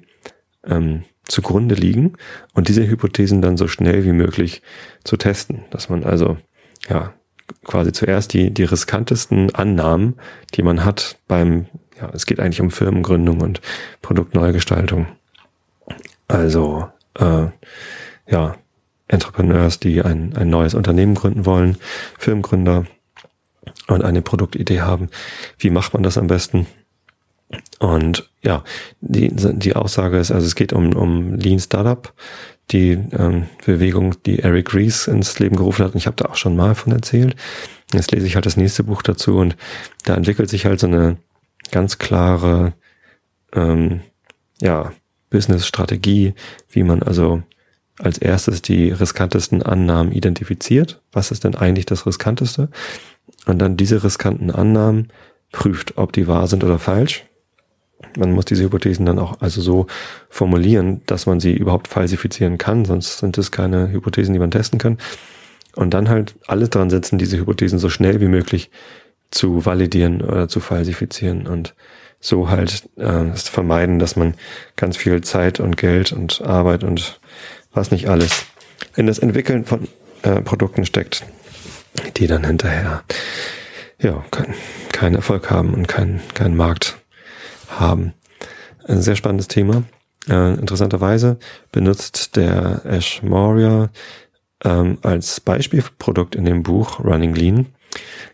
ähm, 0.65 1.05
zugrunde 1.25 1.75
liegen 1.75 2.15
und 2.55 2.69
diese 2.69 2.87
Hypothesen 2.87 3.43
dann 3.43 3.57
so 3.57 3.69
schnell 3.69 4.05
wie 4.05 4.13
möglich 4.13 4.63
zu 5.05 5.17
testen, 5.17 5.65
dass 5.71 5.89
man 5.89 6.05
also 6.05 6.37
ja 6.89 7.15
quasi 7.65 7.93
zuerst 7.93 8.33
die 8.33 8.53
die 8.53 8.65
riskantesten 8.65 9.55
Annahmen, 9.55 10.15
die 10.55 10.63
man 10.63 10.85
hat 10.85 11.19
beim 11.29 11.67
ja, 12.01 12.11
es 12.13 12.27
geht 12.27 12.41
eigentlich 12.41 12.61
um 12.61 12.71
Firmengründung 12.71 13.41
und 13.41 13.61
Produktneugestaltung. 14.01 15.07
Also 16.27 16.89
äh, 17.15 17.47
ja, 18.29 18.57
Entrepreneurs, 19.09 19.79
die 19.79 20.03
ein, 20.03 20.35
ein 20.37 20.49
neues 20.49 20.75
Unternehmen 20.75 21.15
gründen 21.15 21.45
wollen, 21.45 21.77
Firmengründer 22.19 22.87
und 23.89 24.03
eine 24.03 24.23
Produktidee 24.23 24.81
haben. 24.81 25.11
Wie 25.59 25.71
macht 25.71 25.93
man 25.95 26.03
das 26.03 26.19
am 26.19 26.27
besten? 26.27 26.67
Und 27.79 28.31
ja, 28.43 28.65
die, 29.01 29.31
die 29.35 29.77
Aussage 29.77 30.19
ist, 30.19 30.31
also 30.31 30.47
es 30.47 30.55
geht 30.55 30.73
um, 30.73 30.95
um 30.95 31.35
Lean 31.35 31.59
Startup, 31.59 32.13
die 32.71 32.93
ähm, 32.93 33.49
Bewegung, 33.65 34.15
die 34.25 34.39
Eric 34.39 34.75
Ries 34.75 35.07
ins 35.07 35.39
Leben 35.39 35.57
gerufen 35.57 35.85
hat. 35.85 35.93
Und 35.93 35.99
ich 35.99 36.07
habe 36.07 36.17
da 36.17 36.27
auch 36.27 36.37
schon 36.37 36.57
mal 36.57 36.75
von 36.75 36.93
erzählt. 36.93 37.37
Jetzt 37.93 38.13
lese 38.13 38.27
ich 38.27 38.35
halt 38.35 38.47
das 38.47 38.57
nächste 38.57 38.85
Buch 38.85 39.03
dazu 39.03 39.37
und 39.37 39.57
da 40.05 40.15
entwickelt 40.15 40.49
sich 40.49 40.65
halt 40.65 40.81
so 40.81 40.87
eine 40.87 41.19
ganz 41.71 41.99
klare 41.99 42.73
ähm, 43.53 44.01
ja, 44.61 44.93
Business-Strategie, 45.31 46.35
wie 46.71 46.83
man 46.83 47.03
also 47.03 47.43
als 47.99 48.19
erstes 48.19 48.63
die 48.63 48.91
riskantesten 48.91 49.63
Annahmen 49.63 50.13
identifiziert. 50.13 51.03
Was 51.13 51.31
ist 51.31 51.45
denn 51.45 51.55
eigentlich 51.55 51.87
das 51.87 52.07
riskanteste? 52.07 52.71
Und 53.47 53.59
dann 53.59 53.77
diese 53.77 54.03
riskanten 54.03 54.51
Annahmen 54.51 55.09
prüft, 55.51 55.99
ob 55.99 56.13
die 56.13 56.27
wahr 56.27 56.47
sind 56.47 56.65
oder 56.65 56.79
falsch. 56.79 57.25
Man 58.17 58.33
muss 58.33 58.45
diese 58.45 58.65
Hypothesen 58.65 59.07
dann 59.07 59.19
auch 59.19 59.41
also 59.41 59.61
so 59.61 59.87
formulieren, 60.29 61.03
dass 61.07 61.27
man 61.27 61.41
sie 61.41 61.53
überhaupt 61.55 61.89
falsifizieren 61.89 62.59
kann, 62.59 62.85
sonst 62.85 63.19
sind 63.19 63.39
es 63.39 63.51
keine 63.51 63.91
Hypothesen, 63.91 64.33
die 64.33 64.41
man 64.41 64.51
testen 64.51 64.79
kann. 64.79 64.99
und 65.75 65.95
dann 65.95 66.09
halt 66.09 66.35
alles 66.47 66.71
dran 66.71 66.91
setzen, 66.91 67.19
diese 67.19 67.39
Hypothesen 67.39 67.79
so 67.79 67.89
schnell 67.89 68.21
wie 68.21 68.29
möglich 68.29 68.71
zu 69.31 69.65
validieren 69.65 70.21
oder 70.21 70.49
zu 70.49 70.61
falsifizieren 70.61 71.47
und 71.47 71.75
so 72.21 72.51
halt 72.51 72.89
äh, 72.97 73.33
vermeiden, 73.35 73.99
dass 73.99 74.15
man 74.15 74.35
ganz 74.77 74.97
viel 74.97 75.23
Zeit 75.23 75.59
und 75.59 75.77
Geld 75.77 76.13
und 76.13 76.43
Arbeit 76.43 76.85
und 76.85 77.21
was 77.73 77.91
nicht 77.91 78.09
alles 78.09 78.47
in 78.95 79.07
das 79.07 79.19
Entwickeln 79.19 79.65
von 79.65 79.89
äh, 80.23 80.41
Produkten 80.41 80.85
steckt, 80.85 81.25
die 82.17 82.27
dann 82.27 82.45
hinterher 82.45 83.03
ja 84.01 84.25
kein, 84.31 84.55
keinen 84.93 85.15
Erfolg 85.17 85.51
haben 85.51 85.75
und 85.75 85.89
keinen 85.89 86.21
keinen 86.35 86.57
Markt 86.57 87.02
haben. 87.81 88.15
Ein 88.87 89.03
sehr 89.03 89.17
spannendes 89.17 89.49
Thema. 89.49 89.85
Äh, 90.29 90.55
interessanterweise 90.55 91.39
benutzt 91.73 92.37
der 92.37 92.85
Ash 92.85 93.23
Moria 93.23 93.91
ähm, 94.65 94.99
als 95.03 95.41
Beispielprodukt 95.41 96.35
in 96.35 96.45
dem 96.45 96.63
Buch 96.63 97.01
Running 97.01 97.35
Lean 97.35 97.67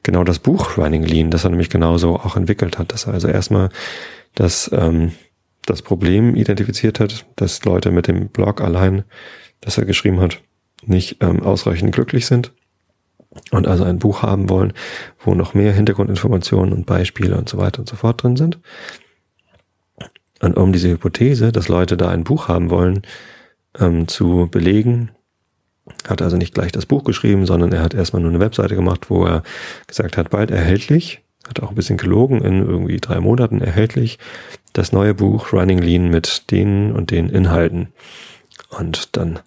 genau 0.02 0.24
das 0.24 0.38
Buch 0.38 0.76
Running 0.76 1.02
Lean, 1.02 1.30
das 1.30 1.44
er 1.44 1.50
nämlich 1.50 1.70
genauso 1.70 2.16
auch 2.16 2.36
entwickelt 2.36 2.78
hat, 2.78 2.92
dass 2.92 3.06
er 3.06 3.14
also 3.14 3.28
erstmal 3.28 3.70
das, 4.34 4.70
ähm, 4.72 5.12
das 5.66 5.82
Problem 5.82 6.34
identifiziert 6.34 7.00
hat, 7.00 7.26
dass 7.36 7.64
Leute 7.64 7.90
mit 7.90 8.08
dem 8.08 8.28
Blog 8.28 8.60
allein, 8.60 9.04
das 9.60 9.78
er 9.78 9.84
geschrieben 9.84 10.20
hat, 10.20 10.40
nicht 10.84 11.18
ähm, 11.20 11.42
ausreichend 11.42 11.92
glücklich 11.92 12.26
sind 12.26 12.52
und 13.50 13.66
also 13.66 13.84
ein 13.84 13.98
Buch 13.98 14.22
haben 14.22 14.48
wollen, 14.48 14.72
wo 15.18 15.34
noch 15.34 15.54
mehr 15.54 15.72
Hintergrundinformationen 15.72 16.72
und 16.72 16.86
Beispiele 16.86 17.36
und 17.36 17.48
so 17.48 17.58
weiter 17.58 17.80
und 17.80 17.88
so 17.88 17.96
fort 17.96 18.22
drin 18.22 18.36
sind. 18.36 18.58
Und 20.40 20.56
um 20.56 20.72
diese 20.72 20.90
Hypothese, 20.90 21.52
dass 21.52 21.68
Leute 21.68 21.96
da 21.96 22.08
ein 22.08 22.24
Buch 22.24 22.48
haben 22.48 22.70
wollen, 22.70 23.02
ähm, 23.78 24.08
zu 24.08 24.48
belegen, 24.50 25.10
hat 26.06 26.22
also 26.22 26.36
nicht 26.36 26.54
gleich 26.54 26.72
das 26.72 26.86
Buch 26.86 27.04
geschrieben, 27.04 27.46
sondern 27.46 27.72
er 27.72 27.82
hat 27.82 27.94
erstmal 27.94 28.22
nur 28.22 28.30
eine 28.30 28.40
Webseite 28.40 28.74
gemacht, 28.74 29.10
wo 29.10 29.24
er 29.24 29.42
gesagt 29.86 30.16
hat, 30.16 30.30
bald 30.30 30.50
erhältlich, 30.50 31.22
hat 31.48 31.60
auch 31.60 31.70
ein 31.70 31.74
bisschen 31.74 31.96
gelogen, 31.96 32.42
in 32.42 32.66
irgendwie 32.66 32.98
drei 32.98 33.20
Monaten 33.20 33.60
erhältlich, 33.60 34.18
das 34.72 34.92
neue 34.92 35.14
Buch 35.14 35.52
Running 35.52 35.78
Lean 35.78 36.10
mit 36.10 36.50
den 36.50 36.92
und 36.92 37.10
den 37.10 37.28
Inhalten. 37.28 37.88
Und 38.68 39.16
dann 39.16 39.40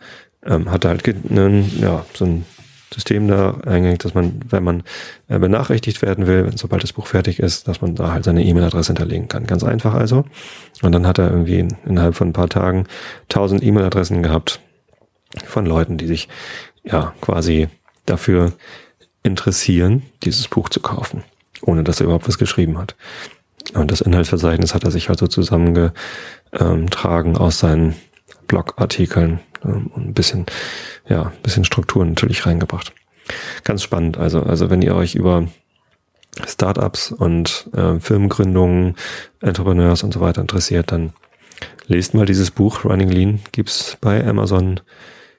ähm, 0.45 0.71
hat 0.71 0.85
er 0.85 0.89
halt 0.89 1.07
einen, 1.29 1.79
ja, 1.79 2.05
so 2.13 2.25
ein 2.25 2.45
System 2.93 3.27
da 3.27 3.55
eingehängt, 3.65 4.03
dass 4.03 4.13
man, 4.13 4.41
wenn 4.49 4.63
man 4.63 4.83
äh, 5.29 5.39
benachrichtigt 5.39 6.01
werden 6.01 6.27
will, 6.27 6.51
sobald 6.55 6.83
das 6.83 6.93
Buch 6.93 7.07
fertig 7.07 7.39
ist, 7.39 7.67
dass 7.67 7.81
man 7.81 7.95
da 7.95 8.11
halt 8.11 8.25
seine 8.25 8.43
E-Mail-Adresse 8.43 8.89
hinterlegen 8.89 9.27
kann. 9.27 9.47
Ganz 9.47 9.63
einfach 9.63 9.93
also. 9.93 10.25
Und 10.81 10.91
dann 10.91 11.07
hat 11.07 11.17
er 11.17 11.31
irgendwie 11.31 11.67
innerhalb 11.85 12.15
von 12.15 12.29
ein 12.29 12.33
paar 12.33 12.49
Tagen 12.49 12.87
tausend 13.29 13.63
E-Mail-Adressen 13.63 14.23
gehabt 14.23 14.59
von 15.45 15.65
Leuten, 15.65 15.97
die 15.97 16.07
sich 16.07 16.27
ja 16.83 17.13
quasi 17.21 17.69
dafür 18.05 18.51
interessieren, 19.23 20.03
dieses 20.23 20.47
Buch 20.47 20.69
zu 20.69 20.79
kaufen, 20.79 21.23
ohne 21.61 21.83
dass 21.83 21.99
er 21.99 22.05
überhaupt 22.05 22.27
was 22.27 22.37
geschrieben 22.37 22.77
hat. 22.77 22.95
Und 23.73 23.91
das 23.91 24.01
Inhaltsverzeichnis 24.01 24.73
hat 24.73 24.83
er 24.83 24.91
sich 24.91 25.09
also 25.09 25.27
zusammengetragen 25.27 27.37
aus 27.37 27.59
seinen 27.59 27.95
Blogartikeln 28.47 29.39
ähm, 29.63 29.91
und 29.93 30.09
ein 30.09 30.13
bisschen, 30.13 30.45
ja, 31.11 31.33
bisschen 31.43 31.65
Struktur 31.65 32.05
natürlich 32.05 32.45
reingebracht. 32.45 32.93
Ganz 33.63 33.83
spannend. 33.83 34.17
Also, 34.17 34.41
also 34.43 34.69
wenn 34.69 34.81
ihr 34.81 34.95
euch 34.95 35.15
über 35.15 35.47
Startups 36.47 37.11
und 37.11 37.69
äh, 37.75 37.99
Firmengründungen, 37.99 38.95
Entrepreneurs 39.41 40.03
und 40.03 40.13
so 40.13 40.21
weiter 40.21 40.41
interessiert, 40.41 40.91
dann 40.91 41.13
lest 41.87 42.13
mal 42.13 42.25
dieses 42.25 42.49
Buch 42.49 42.85
Running 42.85 43.09
Lean. 43.09 43.39
Gibt's 43.51 43.97
bei 43.99 44.25
Amazon 44.25 44.79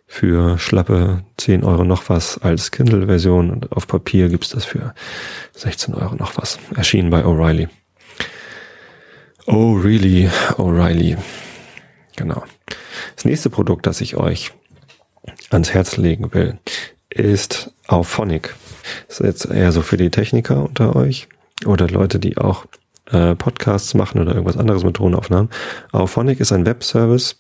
für 0.07 0.59
schlappe 0.59 1.25
10 1.39 1.65
Euro 1.65 1.85
noch 1.85 2.11
was 2.11 2.37
als 2.37 2.71
Kindle-Version 2.71 3.51
und 3.51 3.73
auf 3.73 3.87
Papier 3.87 4.29
gibt's 4.29 4.51
das 4.51 4.67
für 4.67 4.95
16 5.55 5.95
Euro 5.95 6.15
noch 6.17 6.37
was. 6.37 6.59
Erschienen 6.77 7.09
bei 7.09 7.25
O'Reilly. 7.25 7.69
Oh, 9.47 9.73
really, 9.73 10.29
O'Reilly. 10.59 11.17
Genau. 12.17 12.45
Das 13.17 13.25
nächste 13.25 13.49
Produkt, 13.49 13.87
das 13.87 14.03
ich 14.03 14.17
euch 14.17 14.53
ans 15.53 15.73
Herz 15.73 15.97
legen 15.97 16.33
will, 16.35 16.59
ist 17.11 17.73
Auphonic. 17.87 18.55
Das 19.09 19.21
ist 19.21 19.27
jetzt 19.27 19.45
eher 19.47 19.73
so 19.73 19.83
für 19.83 19.97
die 19.97 20.11
Techniker 20.11 20.63
unter 20.65 20.97
euch 20.97 21.29
oder 21.67 21.89
Leute, 21.89 22.19
die 22.19 22.39
auch 22.39 22.67
äh, 23.11 23.35
Podcasts 23.35 23.95
machen 23.95 24.21
oder 24.21 24.33
irgendwas 24.33 24.57
anderes 24.57 24.85
mit 24.85 24.97
Tonaufnahmen. 24.97 25.51
Auphonic 25.93 26.41
ist 26.41 26.53
ein 26.53 26.67
Webservice, 26.67 27.37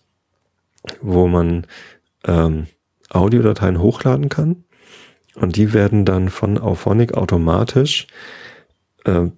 wo 1.00 1.28
man 1.28 1.66
ähm, 2.24 2.66
Audiodateien 3.10 3.80
hochladen 3.80 4.28
kann. 4.28 4.64
Und 5.34 5.56
die 5.56 5.72
werden 5.72 6.04
dann 6.04 6.28
von 6.28 6.58
Auphonic 6.58 7.14
automatisch 7.14 8.06
äh, 9.04 9.28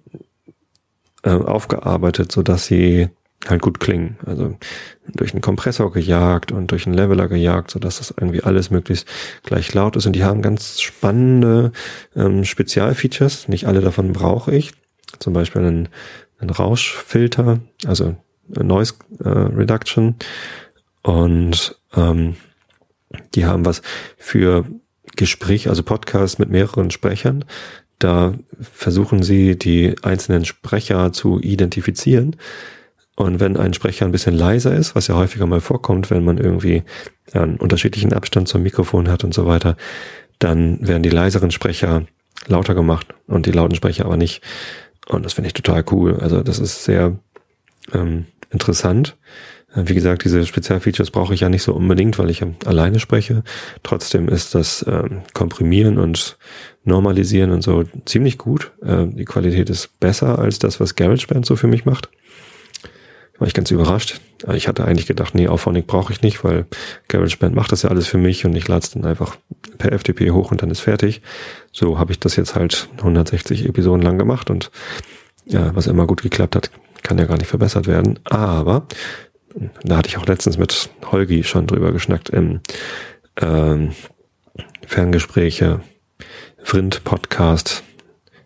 äh, 1.23 1.29
aufgearbeitet, 1.29 2.31
so 2.31 2.43
dass 2.43 2.65
sie 2.65 3.09
halt 3.49 3.61
gut 3.61 3.79
klingen. 3.79 4.17
Also 4.25 4.57
durch 5.07 5.33
einen 5.33 5.41
Kompressor 5.41 5.91
gejagt 5.91 6.51
und 6.51 6.71
durch 6.71 6.85
einen 6.85 6.95
Leveler 6.95 7.27
gejagt, 7.27 7.71
so 7.71 7.79
dass 7.79 7.97
das 7.97 8.13
irgendwie 8.17 8.43
alles 8.43 8.71
möglichst 8.71 9.07
gleich 9.43 9.73
laut 9.73 9.95
ist. 9.95 10.05
Und 10.05 10.13
die 10.13 10.23
haben 10.23 10.41
ganz 10.41 10.81
spannende 10.81 11.71
ähm, 12.15 12.43
Spezialfeatures. 12.43 13.47
Nicht 13.47 13.67
alle 13.67 13.81
davon 13.81 14.13
brauche 14.13 14.55
ich. 14.55 14.71
Zum 15.19 15.33
Beispiel 15.33 15.61
einen, 15.61 15.89
einen 16.39 16.49
Rauschfilter, 16.49 17.59
also 17.85 18.15
Noise 18.47 18.95
äh, 19.23 19.29
Reduction 19.29 20.15
und 21.01 21.79
ähm, 21.95 22.35
die 23.33 23.45
haben 23.45 23.65
was 23.65 23.81
für 24.17 24.65
Gespräch, 25.15 25.69
also 25.69 25.83
Podcast 25.83 26.39
mit 26.39 26.49
mehreren 26.49 26.91
Sprechern. 26.91 27.45
Da 27.99 28.33
versuchen 28.59 29.23
sie, 29.23 29.57
die 29.57 29.95
einzelnen 30.01 30.45
Sprecher 30.45 31.13
zu 31.13 31.39
identifizieren. 31.39 32.35
Und 33.15 33.39
wenn 33.39 33.55
ein 33.55 33.73
Sprecher 33.73 34.05
ein 34.05 34.11
bisschen 34.11 34.35
leiser 34.35 34.75
ist, 34.75 34.95
was 34.95 35.07
ja 35.07 35.15
häufiger 35.15 35.47
mal 35.47 35.61
vorkommt, 35.61 36.11
wenn 36.11 36.23
man 36.23 36.37
irgendwie 36.37 36.83
einen 37.33 37.57
unterschiedlichen 37.57 38.13
Abstand 38.13 38.47
zum 38.47 38.63
Mikrofon 38.63 39.09
hat 39.09 39.23
und 39.23 39.33
so 39.33 39.45
weiter, 39.45 39.77
dann 40.39 40.85
werden 40.85 41.03
die 41.03 41.09
leiseren 41.09 41.51
Sprecher 41.51 42.03
lauter 42.47 42.75
gemacht 42.75 43.13
und 43.27 43.45
die 43.45 43.51
lauten 43.51 43.75
Sprecher 43.75 44.05
aber 44.05 44.17
nicht. 44.17 44.41
Und 45.07 45.23
das 45.25 45.33
finde 45.33 45.47
ich 45.47 45.53
total 45.53 45.85
cool. 45.91 46.17
Also 46.19 46.41
das 46.41 46.59
ist 46.59 46.83
sehr 46.83 47.17
ähm, 47.93 48.25
interessant. 48.51 49.15
Wie 49.77 49.93
gesagt, 49.93 50.23
diese 50.23 50.45
Spezialfeatures 50.45 51.11
brauche 51.11 51.33
ich 51.33 51.41
ja 51.41 51.49
nicht 51.49 51.63
so 51.63 51.73
unbedingt, 51.73 52.17
weil 52.17 52.29
ich 52.29 52.41
alleine 52.65 52.99
spreche. 52.99 53.43
Trotzdem 53.83 54.29
ist 54.29 54.55
das 54.55 54.85
ähm, 54.87 55.21
Komprimieren 55.33 55.97
und 55.97 56.37
Normalisieren 56.85 57.51
und 57.51 57.61
so 57.61 57.83
ziemlich 58.05 58.37
gut. 58.37 58.71
Äh, 58.81 59.07
die 59.07 59.25
Qualität 59.25 59.69
ist 59.69 59.99
besser 59.99 60.39
als 60.39 60.59
das, 60.59 60.79
was 60.79 60.95
GarageBand 60.95 61.45
so 61.45 61.57
für 61.57 61.67
mich 61.67 61.83
macht. 61.83 62.09
War 63.37 63.47
ich 63.47 63.53
ganz 63.53 63.69
überrascht. 63.71 64.21
Ich 64.53 64.67
hatte 64.67 64.85
eigentlich 64.85 65.07
gedacht, 65.07 65.35
nee, 65.35 65.47
Auphonic 65.47 65.87
brauche 65.87 66.13
ich 66.13 66.21
nicht, 66.21 66.43
weil 66.43 66.65
GarageBand 67.09 67.53
macht 67.53 67.71
das 67.71 67.81
ja 67.81 67.89
alles 67.89 68.07
für 68.07 68.17
mich 68.17 68.45
und 68.45 68.55
ich 68.55 68.67
lade 68.67 68.83
es 68.83 68.91
dann 68.91 69.05
einfach 69.05 69.35
per 69.77 69.97
FTP 69.97 70.31
hoch 70.31 70.51
und 70.51 70.61
dann 70.61 70.71
ist 70.71 70.79
fertig. 70.79 71.21
So 71.71 71.99
habe 71.99 72.11
ich 72.11 72.19
das 72.19 72.35
jetzt 72.35 72.55
halt 72.55 72.87
160 72.97 73.65
Episoden 73.65 74.01
lang 74.01 74.17
gemacht 74.17 74.49
und 74.49 74.71
ja, 75.45 75.75
was 75.75 75.87
immer 75.87 76.07
gut 76.07 76.21
geklappt 76.21 76.55
hat, 76.55 76.71
kann 77.03 77.17
ja 77.17 77.25
gar 77.25 77.37
nicht 77.37 77.47
verbessert 77.47 77.87
werden. 77.87 78.19
Aber 78.23 78.87
da 79.83 79.97
hatte 79.97 80.09
ich 80.09 80.17
auch 80.17 80.25
letztens 80.25 80.57
mit 80.57 80.89
Holgi 81.11 81.43
schon 81.43 81.67
drüber 81.67 81.91
geschnackt 81.91 82.29
im 82.29 82.61
ähm, 83.41 83.91
Ferngespräche, 84.85 85.81
Vrind-Podcast, 86.63 87.83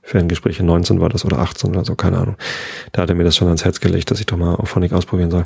Ferngespräche 0.09 0.63
19 0.63 0.99
war 0.99 1.09
das 1.09 1.23
oder 1.23 1.37
18 1.37 1.69
oder 1.69 1.85
so, 1.85 1.93
keine 1.93 2.17
Ahnung. 2.17 2.35
Da 2.91 3.03
hat 3.03 3.09
er 3.09 3.15
mir 3.15 3.23
das 3.23 3.35
schon 3.35 3.47
ans 3.47 3.63
Herz 3.63 3.79
gelegt, 3.79 4.09
dass 4.09 4.19
ich 4.19 4.25
doch 4.25 4.37
mal 4.37 4.55
Auphonic 4.55 4.91
ausprobieren 4.91 5.29
soll. 5.29 5.43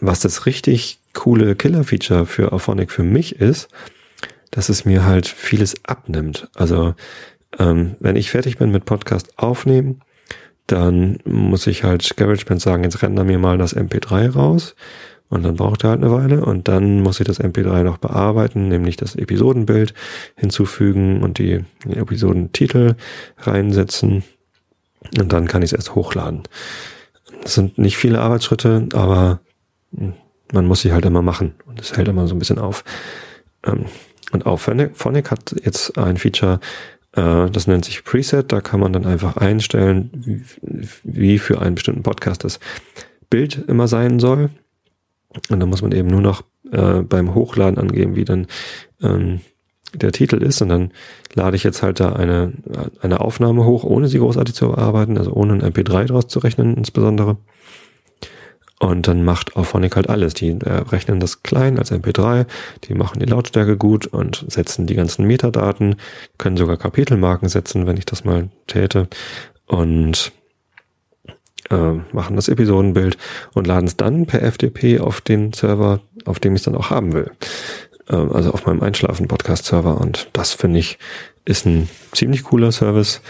Was 0.00 0.18
das 0.20 0.44
richtig 0.44 0.98
coole 1.14 1.54
Killer-Feature 1.54 2.26
für 2.26 2.52
Auphonic 2.52 2.90
für 2.90 3.04
mich 3.04 3.36
ist, 3.36 3.68
dass 4.50 4.68
es 4.68 4.84
mir 4.84 5.04
halt 5.04 5.28
vieles 5.28 5.84
abnimmt. 5.84 6.48
Also 6.54 6.94
ähm, 7.60 7.94
wenn 8.00 8.16
ich 8.16 8.30
fertig 8.30 8.58
bin 8.58 8.72
mit 8.72 8.84
Podcast 8.86 9.38
aufnehmen, 9.38 10.00
dann 10.66 11.18
muss 11.24 11.68
ich 11.68 11.84
halt 11.84 12.16
GarageBand 12.16 12.60
sagen, 12.60 12.82
jetzt 12.82 13.02
render 13.02 13.22
mir 13.22 13.38
mal 13.38 13.56
das 13.56 13.76
MP3 13.76 14.32
raus. 14.32 14.74
Und 15.28 15.42
dann 15.42 15.56
braucht 15.56 15.84
er 15.84 15.90
halt 15.90 16.02
eine 16.02 16.12
Weile. 16.12 16.44
Und 16.44 16.68
dann 16.68 17.00
muss 17.02 17.20
ich 17.20 17.26
das 17.26 17.40
MP3 17.40 17.82
noch 17.82 17.98
bearbeiten, 17.98 18.68
nämlich 18.68 18.96
das 18.96 19.16
Episodenbild 19.16 19.94
hinzufügen 20.36 21.22
und 21.22 21.38
die 21.38 21.64
Episodentitel 21.88 22.94
reinsetzen. 23.38 24.22
Und 25.18 25.32
dann 25.32 25.48
kann 25.48 25.62
ich 25.62 25.72
es 25.72 25.76
erst 25.76 25.94
hochladen. 25.94 26.42
Das 27.42 27.54
sind 27.54 27.78
nicht 27.78 27.96
viele 27.96 28.20
Arbeitsschritte, 28.20 28.88
aber 28.92 29.40
man 30.52 30.66
muss 30.66 30.80
sie 30.80 30.92
halt 30.92 31.04
immer 31.04 31.22
machen. 31.22 31.54
Und 31.66 31.80
es 31.80 31.96
hält 31.96 32.08
immer 32.08 32.26
so 32.26 32.34
ein 32.34 32.38
bisschen 32.38 32.58
auf. 32.58 32.84
Ähm, 33.64 33.86
und 34.32 34.46
auch 34.46 34.58
Phonic 34.58 35.30
hat 35.30 35.54
jetzt 35.64 35.96
ein 35.98 36.16
Feature, 36.16 36.60
äh, 37.12 37.50
das 37.50 37.66
nennt 37.66 37.84
sich 37.84 38.04
Preset. 38.04 38.52
Da 38.52 38.60
kann 38.60 38.80
man 38.80 38.92
dann 38.92 39.06
einfach 39.06 39.36
einstellen, 39.36 40.44
wie 41.02 41.38
für 41.38 41.60
einen 41.60 41.74
bestimmten 41.74 42.02
Podcast 42.02 42.44
das 42.44 42.58
Bild 43.30 43.64
immer 43.68 43.88
sein 43.88 44.18
soll. 44.18 44.50
Und 45.50 45.60
dann 45.60 45.68
muss 45.68 45.82
man 45.82 45.92
eben 45.92 46.08
nur 46.08 46.20
noch 46.20 46.42
äh, 46.72 47.02
beim 47.02 47.34
Hochladen 47.34 47.78
angeben, 47.78 48.16
wie 48.16 48.24
dann 48.24 48.46
ähm, 49.02 49.40
der 49.94 50.12
Titel 50.12 50.42
ist 50.42 50.60
und 50.62 50.68
dann 50.68 50.90
lade 51.34 51.56
ich 51.56 51.64
jetzt 51.64 51.82
halt 51.82 52.00
da 52.00 52.12
eine, 52.12 52.52
eine 53.00 53.20
Aufnahme 53.20 53.64
hoch, 53.64 53.84
ohne 53.84 54.08
sie 54.08 54.18
großartig 54.18 54.54
zu 54.54 54.68
bearbeiten, 54.68 55.16
also 55.16 55.32
ohne 55.32 55.54
ein 55.54 55.62
MP3 55.62 56.06
draus 56.06 56.28
zu 56.28 56.38
rechnen 56.38 56.76
insbesondere. 56.76 57.36
Und 58.78 59.08
dann 59.08 59.24
macht 59.24 59.56
Auphonic 59.56 59.96
halt 59.96 60.10
alles. 60.10 60.34
Die 60.34 60.50
äh, 60.50 60.70
rechnen 60.90 61.18
das 61.18 61.42
klein 61.42 61.78
als 61.78 61.92
MP3, 61.92 62.46
die 62.84 62.94
machen 62.94 63.20
die 63.20 63.26
Lautstärke 63.26 63.78
gut 63.78 64.06
und 64.06 64.44
setzen 64.48 64.86
die 64.86 64.94
ganzen 64.94 65.26
Metadaten, 65.26 65.96
können 66.36 66.58
sogar 66.58 66.76
Kapitelmarken 66.76 67.48
setzen, 67.48 67.86
wenn 67.86 67.96
ich 67.96 68.04
das 68.04 68.24
mal 68.24 68.50
täte. 68.66 69.08
Und 69.66 70.32
äh, 71.70 71.92
machen 72.12 72.36
das 72.36 72.48
Episodenbild 72.48 73.16
und 73.54 73.66
laden 73.66 73.86
es 73.86 73.96
dann 73.96 74.26
per 74.26 74.40
FTP 74.40 75.00
auf 75.00 75.20
den 75.20 75.52
Server, 75.52 76.00
auf 76.24 76.40
dem 76.40 76.54
ich 76.54 76.60
es 76.60 76.64
dann 76.64 76.76
auch 76.76 76.90
haben 76.90 77.12
will. 77.12 77.30
Äh, 78.08 78.16
also 78.16 78.52
auf 78.52 78.66
meinem 78.66 78.82
Einschlafen-Podcast-Server. 78.82 80.00
Und 80.00 80.28
das 80.32 80.52
finde 80.52 80.78
ich 80.78 80.98
ist 81.44 81.64
ein 81.64 81.88
ziemlich 82.12 82.44
cooler 82.44 82.72
Service. 82.72 83.20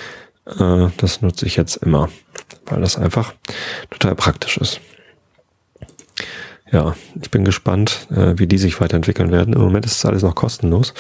Äh, 0.47 0.89
das 0.97 1.23
nutze 1.23 1.47
ich 1.47 1.57
jetzt 1.57 1.77
immer, 1.77 2.09
weil 2.67 2.81
das 2.81 2.97
einfach 2.97 3.35
total 3.91 4.15
praktisch 4.15 4.57
ist 4.59 4.81
ja, 6.73 6.95
ich 7.21 7.31
bin 7.31 7.45
gespannt, 7.45 8.09
äh, 8.11 8.39
wie 8.39 8.47
die 8.47 8.59
sich 8.59 8.81
weiterentwickeln 8.81 9.31
werden. 9.31 9.55
Im 9.55 9.61
Moment 9.61 9.87
ist 9.87 9.97
es 9.97 10.05
alles 10.05 10.23
noch 10.23 10.35
kostenlos. 10.35 10.95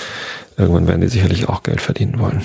Irgendwann 0.57 0.87
werden 0.87 1.00
die 1.00 1.09
sicherlich 1.09 1.49
auch 1.49 1.62
Geld 1.62 1.81
verdienen 1.81 2.19
wollen. 2.19 2.43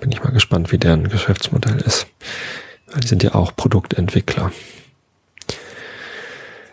Bin 0.00 0.12
ich 0.12 0.22
mal 0.22 0.32
gespannt, 0.32 0.70
wie 0.72 0.78
deren 0.78 1.08
Geschäftsmodell 1.08 1.78
ist. 1.78 2.06
Die 2.98 3.06
sind 3.06 3.22
ja 3.22 3.34
auch 3.34 3.54
Produktentwickler. 3.54 4.52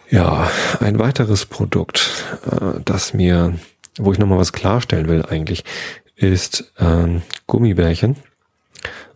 Ja, 0.09 0.49
ein 0.79 0.99
weiteres 0.99 1.45
Produkt, 1.45 2.25
äh, 2.49 2.79
das 2.85 3.13
mir, 3.13 3.59
wo 3.97 4.11
ich 4.13 4.19
nochmal 4.19 4.39
was 4.39 4.53
klarstellen 4.53 5.09
will 5.09 5.25
eigentlich, 5.25 5.65
ist 6.15 6.71
ähm, 6.79 7.21
Gummibärchen. 7.45 8.15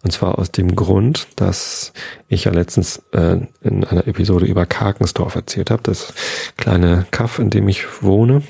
Und 0.03 0.12
zwar 0.12 0.39
aus 0.39 0.51
dem 0.51 0.75
Grund, 0.75 1.27
dass 1.36 1.93
ich 2.27 2.46
ja 2.46 2.51
letztens 2.51 3.03
äh, 3.13 3.38
in 3.62 3.84
einer 3.86 4.08
Episode 4.08 4.46
über 4.46 4.65
Karkensdorf 4.65 5.36
erzählt 5.36 5.70
habe, 5.70 5.84
das 5.84 6.13
kleine 6.58 7.05
Kaff, 7.12 7.39
in 7.39 7.51
dem 7.51 7.67
ich 7.67 8.01
wohne 8.01 8.41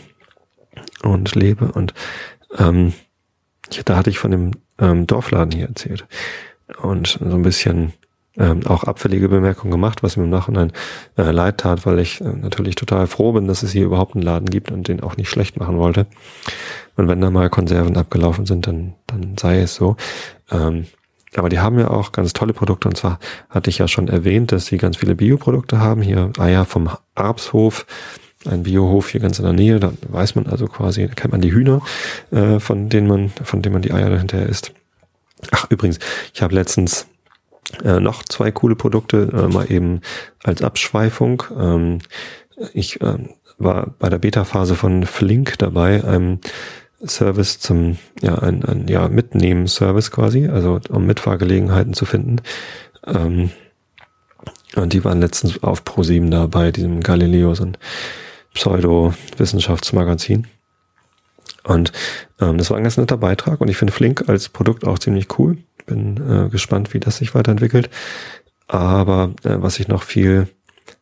und 1.03 1.35
lebe. 1.35 1.71
Und 1.71 1.93
ähm, 2.57 2.93
da 3.85 3.97
hatte 3.97 4.09
ich 4.09 4.17
von 4.17 4.31
dem 4.31 4.51
ähm, 4.79 5.07
Dorfladen 5.07 5.51
hier 5.51 5.67
erzählt. 5.67 6.05
Und 6.81 7.19
so 7.19 7.35
ein 7.35 7.41
bisschen 7.41 7.93
ähm, 8.41 8.65
auch 8.65 8.83
abfällige 8.83 9.29
Bemerkungen 9.29 9.71
gemacht, 9.71 10.01
was 10.01 10.17
mir 10.17 10.23
im 10.23 10.29
Nachhinein 10.31 10.71
äh, 11.15 11.29
leid 11.29 11.59
tat, 11.59 11.85
weil 11.85 11.99
ich 11.99 12.21
äh, 12.21 12.23
natürlich 12.23 12.75
total 12.75 13.05
froh 13.05 13.33
bin, 13.33 13.47
dass 13.47 13.61
es 13.61 13.71
hier 13.71 13.85
überhaupt 13.85 14.15
einen 14.15 14.23
Laden 14.23 14.49
gibt 14.49 14.71
und 14.71 14.87
den 14.87 15.01
auch 15.01 15.15
nicht 15.15 15.29
schlecht 15.29 15.57
machen 15.57 15.77
wollte. 15.77 16.07
Und 16.97 17.07
wenn 17.07 17.21
da 17.21 17.29
mal 17.29 17.49
Konserven 17.49 17.95
abgelaufen 17.95 18.45
sind, 18.45 18.65
dann, 18.65 18.93
dann 19.05 19.37
sei 19.37 19.61
es 19.61 19.75
so. 19.75 19.95
Ähm, 20.49 20.87
aber 21.35 21.49
die 21.49 21.59
haben 21.59 21.79
ja 21.79 21.89
auch 21.89 22.11
ganz 22.11 22.33
tolle 22.33 22.53
Produkte. 22.53 22.89
Und 22.89 22.97
zwar 22.97 23.19
hatte 23.49 23.69
ich 23.69 23.77
ja 23.77 23.87
schon 23.87 24.07
erwähnt, 24.07 24.51
dass 24.51 24.65
sie 24.65 24.77
ganz 24.77 24.97
viele 24.97 25.15
Bioprodukte 25.15 25.79
haben. 25.79 26.01
Hier 26.01 26.31
Eier 26.37 26.65
vom 26.65 26.89
Arbshof, 27.15 27.85
ein 28.45 28.63
Biohof 28.63 29.09
hier 29.09 29.21
ganz 29.21 29.39
in 29.39 29.45
der 29.45 29.53
Nähe. 29.53 29.79
Da 29.79 29.93
weiß 30.09 30.35
man 30.35 30.47
also 30.47 30.65
quasi, 30.67 31.07
da 31.07 31.13
kennt 31.13 31.31
man 31.31 31.41
die 31.41 31.53
Hühner, 31.53 31.81
äh, 32.31 32.59
von 32.59 32.89
denen 32.89 33.07
man, 33.07 33.29
von 33.29 33.61
denen 33.61 33.73
man 33.73 33.81
die 33.81 33.93
Eier 33.93 34.09
dahinter 34.09 34.45
isst. 34.45 34.73
Ach, 35.51 35.67
übrigens, 35.69 35.99
ich 36.33 36.41
habe 36.41 36.53
letztens 36.53 37.07
äh, 37.83 37.99
noch 37.99 38.23
zwei 38.23 38.51
coole 38.51 38.75
Produkte, 38.75 39.29
äh, 39.33 39.47
mal 39.47 39.71
eben 39.71 40.01
als 40.43 40.61
Abschweifung. 40.61 41.43
Ähm, 41.57 41.99
ich 42.73 43.01
äh, 43.01 43.17
war 43.57 43.93
bei 43.99 44.09
der 44.09 44.19
Beta-Phase 44.19 44.75
von 44.75 45.05
Flink 45.05 45.57
dabei, 45.59 46.03
einem 46.03 46.39
Service 47.05 47.59
zum, 47.59 47.97
ja, 48.21 48.35
ein, 48.35 48.63
ein 48.63 48.87
ja, 48.87 49.07
Mitnehmen-Service 49.07 50.11
quasi, 50.11 50.47
also 50.47 50.79
um 50.89 51.05
Mitfahrgelegenheiten 51.05 51.93
zu 51.93 52.05
finden. 52.05 52.37
Ähm, 53.05 53.51
und 54.75 54.93
die 54.93 55.03
waren 55.03 55.19
letztens 55.19 55.61
auf 55.63 55.83
Pro7 55.83 56.29
da 56.29 56.47
bei 56.47 56.71
diesem 56.71 57.01
Galileo, 57.01 57.53
so 57.55 57.65
ein 57.65 57.77
Pseudo-Wissenschaftsmagazin. 58.53 60.47
Und 61.63 61.91
ähm, 62.39 62.57
das 62.57 62.69
war 62.69 62.77
ein 62.77 62.83
ganz 62.83 62.97
netter 62.97 63.17
Beitrag 63.17 63.61
und 63.61 63.67
ich 63.67 63.77
finde 63.77 63.93
Flink 63.93 64.27
als 64.27 64.49
Produkt 64.49 64.85
auch 64.85 64.99
ziemlich 64.99 65.37
cool. 65.37 65.57
Bin 65.91 66.17
äh, 66.17 66.49
gespannt, 66.49 66.93
wie 66.93 66.99
das 66.99 67.17
sich 67.17 67.35
weiterentwickelt. 67.35 67.89
Aber 68.67 69.33
äh, 69.43 69.55
was 69.57 69.79
ich 69.79 69.87
noch 69.87 70.03
viel 70.03 70.47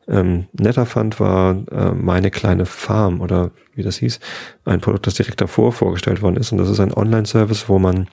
ähm, 0.08 0.48
netter 0.54 0.86
fand, 0.86 1.20
war 1.20 1.56
äh, 1.72 1.92
meine 1.92 2.32
kleine 2.32 2.66
Farm 2.66 3.22
oder 3.22 3.52
wie 3.76 3.84
das 3.84 3.98
hieß, 3.98 4.20
ein 4.66 4.82
Produkt, 4.82 5.06
das 5.06 5.14
direkt 5.14 5.42
davor 5.42 5.72
vorgestellt 5.72 6.22
worden 6.22 6.38
ist. 6.38 6.52
Und 6.52 6.58
das 6.58 6.70
ist 6.70 6.80
ein 6.80 6.94
Online-Service, 6.94 7.70
wo 7.70 7.78
man 7.78 8.08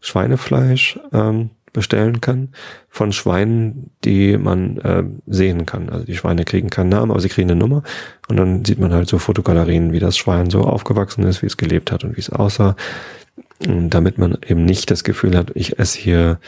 Schweinefleisch 0.00 0.98
ähm, 1.12 1.50
bestellen 1.72 2.20
kann 2.20 2.50
von 2.88 3.12
Schweinen, 3.12 3.90
die 4.04 4.38
man 4.38 4.78
äh, 4.78 5.04
sehen 5.26 5.66
kann. 5.66 5.88
Also 5.88 6.04
die 6.04 6.16
Schweine 6.16 6.44
kriegen 6.44 6.70
keinen 6.70 6.88
Namen, 6.88 7.10
aber 7.10 7.20
sie 7.20 7.28
kriegen 7.28 7.50
eine 7.50 7.58
Nummer 7.58 7.82
und 8.28 8.36
dann 8.36 8.64
sieht 8.64 8.78
man 8.78 8.92
halt 8.92 9.08
so 9.08 9.18
Fotogalerien, 9.18 9.92
wie 9.92 9.98
das 9.98 10.16
Schwein 10.16 10.50
so 10.50 10.62
aufgewachsen 10.62 11.24
ist, 11.24 11.42
wie 11.42 11.46
es 11.46 11.56
gelebt 11.56 11.92
hat 11.92 12.04
und 12.04 12.16
wie 12.16 12.20
es 12.20 12.30
aussah. 12.30 12.76
Damit 13.60 14.18
man 14.18 14.36
eben 14.46 14.64
nicht 14.64 14.90
das 14.90 15.04
Gefühl 15.04 15.36
hat, 15.36 15.52
ich 15.54 15.78
esse 15.78 15.98
hier 15.98 16.38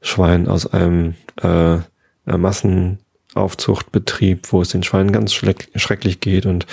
Schwein 0.00 0.48
aus 0.48 0.66
einem 0.66 1.14
äh, 1.42 1.78
Massen 2.24 2.98
Aufzuchtbetrieb, 3.34 4.52
wo 4.52 4.62
es 4.62 4.70
den 4.70 4.82
Schweinen 4.82 5.12
ganz 5.12 5.32
schrecklich 5.32 6.20
geht 6.20 6.46
und 6.46 6.66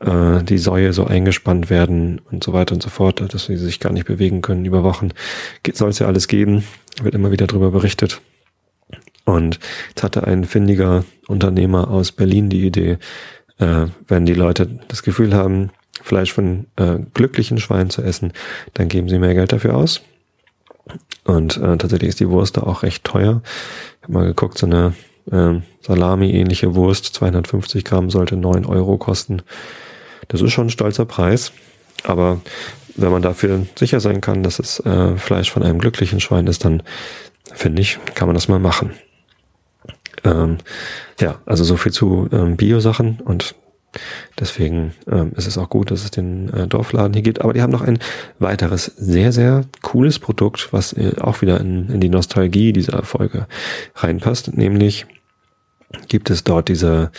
äh, 0.00 0.42
die 0.44 0.58
Säue 0.58 0.92
so 0.92 1.06
eingespannt 1.06 1.70
werden 1.70 2.20
und 2.30 2.44
so 2.44 2.52
weiter 2.52 2.74
und 2.74 2.82
so 2.82 2.88
fort, 2.88 3.22
dass 3.32 3.46
sie 3.46 3.56
sich 3.56 3.80
gar 3.80 3.92
nicht 3.92 4.06
bewegen 4.06 4.42
können 4.42 4.64
über 4.64 4.84
Wochen. 4.84 5.10
Soll 5.72 5.90
es 5.90 5.98
ja 5.98 6.06
alles 6.06 6.28
geben, 6.28 6.64
wird 7.02 7.14
immer 7.14 7.32
wieder 7.32 7.46
darüber 7.46 7.70
berichtet. 7.70 8.20
Und 9.24 9.58
jetzt 9.88 10.02
hatte 10.02 10.26
ein 10.26 10.44
findiger 10.44 11.04
Unternehmer 11.26 11.90
aus 11.90 12.12
Berlin 12.12 12.48
die 12.48 12.64
Idee, 12.64 12.98
äh, 13.58 13.86
wenn 14.06 14.24
die 14.24 14.34
Leute 14.34 14.78
das 14.88 15.02
Gefühl 15.02 15.34
haben, 15.34 15.70
Fleisch 16.08 16.32
von 16.32 16.66
äh, 16.76 16.98
glücklichen 17.12 17.58
Schweinen 17.58 17.90
zu 17.90 18.02
essen, 18.02 18.32
dann 18.74 18.88
geben 18.88 19.08
sie 19.08 19.18
mehr 19.18 19.34
Geld 19.34 19.52
dafür 19.52 19.76
aus. 19.76 20.00
Und 21.24 21.58
äh, 21.58 21.76
tatsächlich 21.76 22.08
ist 22.08 22.20
die 22.20 22.30
Wurst 22.30 22.56
da 22.56 22.62
auch 22.62 22.82
recht 22.82 23.04
teuer. 23.04 23.42
Ich 23.98 24.04
habe 24.04 24.12
mal 24.14 24.26
geguckt, 24.26 24.56
so 24.56 24.66
eine 24.66 24.94
ähm, 25.30 25.62
Salami-ähnliche 25.82 26.74
Wurst, 26.74 27.04
250 27.14 27.84
Gramm, 27.84 28.08
sollte 28.08 28.36
9 28.36 28.64
Euro 28.64 28.96
kosten. 28.96 29.42
Das 30.28 30.40
ist 30.40 30.52
schon 30.52 30.68
ein 30.68 30.70
stolzer 30.70 31.04
Preis, 31.04 31.52
aber 32.04 32.40
wenn 32.96 33.12
man 33.12 33.22
dafür 33.22 33.66
sicher 33.76 34.00
sein 34.00 34.22
kann, 34.22 34.42
dass 34.42 34.58
es 34.58 34.80
äh, 34.80 35.16
Fleisch 35.16 35.50
von 35.50 35.62
einem 35.62 35.78
glücklichen 35.78 36.20
Schwein 36.20 36.46
ist, 36.46 36.64
dann 36.64 36.82
finde 37.52 37.82
ich, 37.82 37.98
kann 38.14 38.28
man 38.28 38.34
das 38.34 38.48
mal 38.48 38.58
machen. 38.58 38.92
Ähm, 40.24 40.56
ja, 41.20 41.40
also 41.44 41.64
so 41.64 41.76
viel 41.76 41.92
zu 41.92 42.28
ähm, 42.32 42.56
Bio-Sachen 42.56 43.20
und 43.24 43.54
deswegen 44.38 44.94
ähm, 45.10 45.32
ist 45.36 45.46
es 45.46 45.58
auch 45.58 45.68
gut, 45.68 45.90
dass 45.90 46.04
es 46.04 46.10
den 46.10 46.52
äh, 46.52 46.66
Dorfladen 46.66 47.14
hier 47.14 47.22
gibt. 47.22 47.40
Aber 47.40 47.52
die 47.52 47.62
haben 47.62 47.72
noch 47.72 47.82
ein 47.82 47.98
weiteres 48.38 48.86
sehr, 48.96 49.32
sehr 49.32 49.64
cooles 49.82 50.18
Produkt, 50.18 50.72
was 50.72 50.92
äh, 50.92 51.14
auch 51.20 51.42
wieder 51.42 51.60
in, 51.60 51.88
in 51.88 52.00
die 52.00 52.08
Nostalgie 52.08 52.72
dieser 52.72 53.02
Folge 53.02 53.46
reinpasst, 53.96 54.56
nämlich 54.56 55.06
gibt 56.08 56.30
es 56.30 56.44
dort 56.44 56.68
diese 56.68 57.10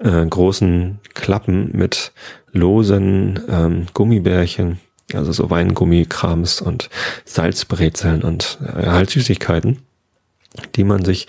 äh, 0.00 0.24
großen 0.24 1.00
Klappen 1.14 1.70
mit 1.72 2.12
losen 2.52 3.40
ähm, 3.48 3.86
Gummibärchen, 3.92 4.80
also 5.12 5.32
so 5.32 5.50
Weingummikrams 5.50 6.60
und 6.60 6.88
Salzbrezeln 7.24 8.22
und 8.22 8.58
äh, 8.62 8.86
halt 8.86 9.10
Süßigkeiten, 9.10 9.80
die 10.76 10.84
man 10.84 11.04
sich 11.04 11.26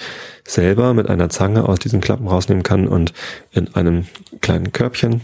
selber 0.47 0.93
mit 0.93 1.09
einer 1.09 1.29
Zange 1.29 1.67
aus 1.67 1.79
diesen 1.79 2.01
Klappen 2.01 2.27
rausnehmen 2.27 2.63
kann 2.63 2.87
und 2.87 3.13
in 3.51 3.73
einem 3.75 4.05
kleinen 4.41 4.71
Körbchen 4.71 5.21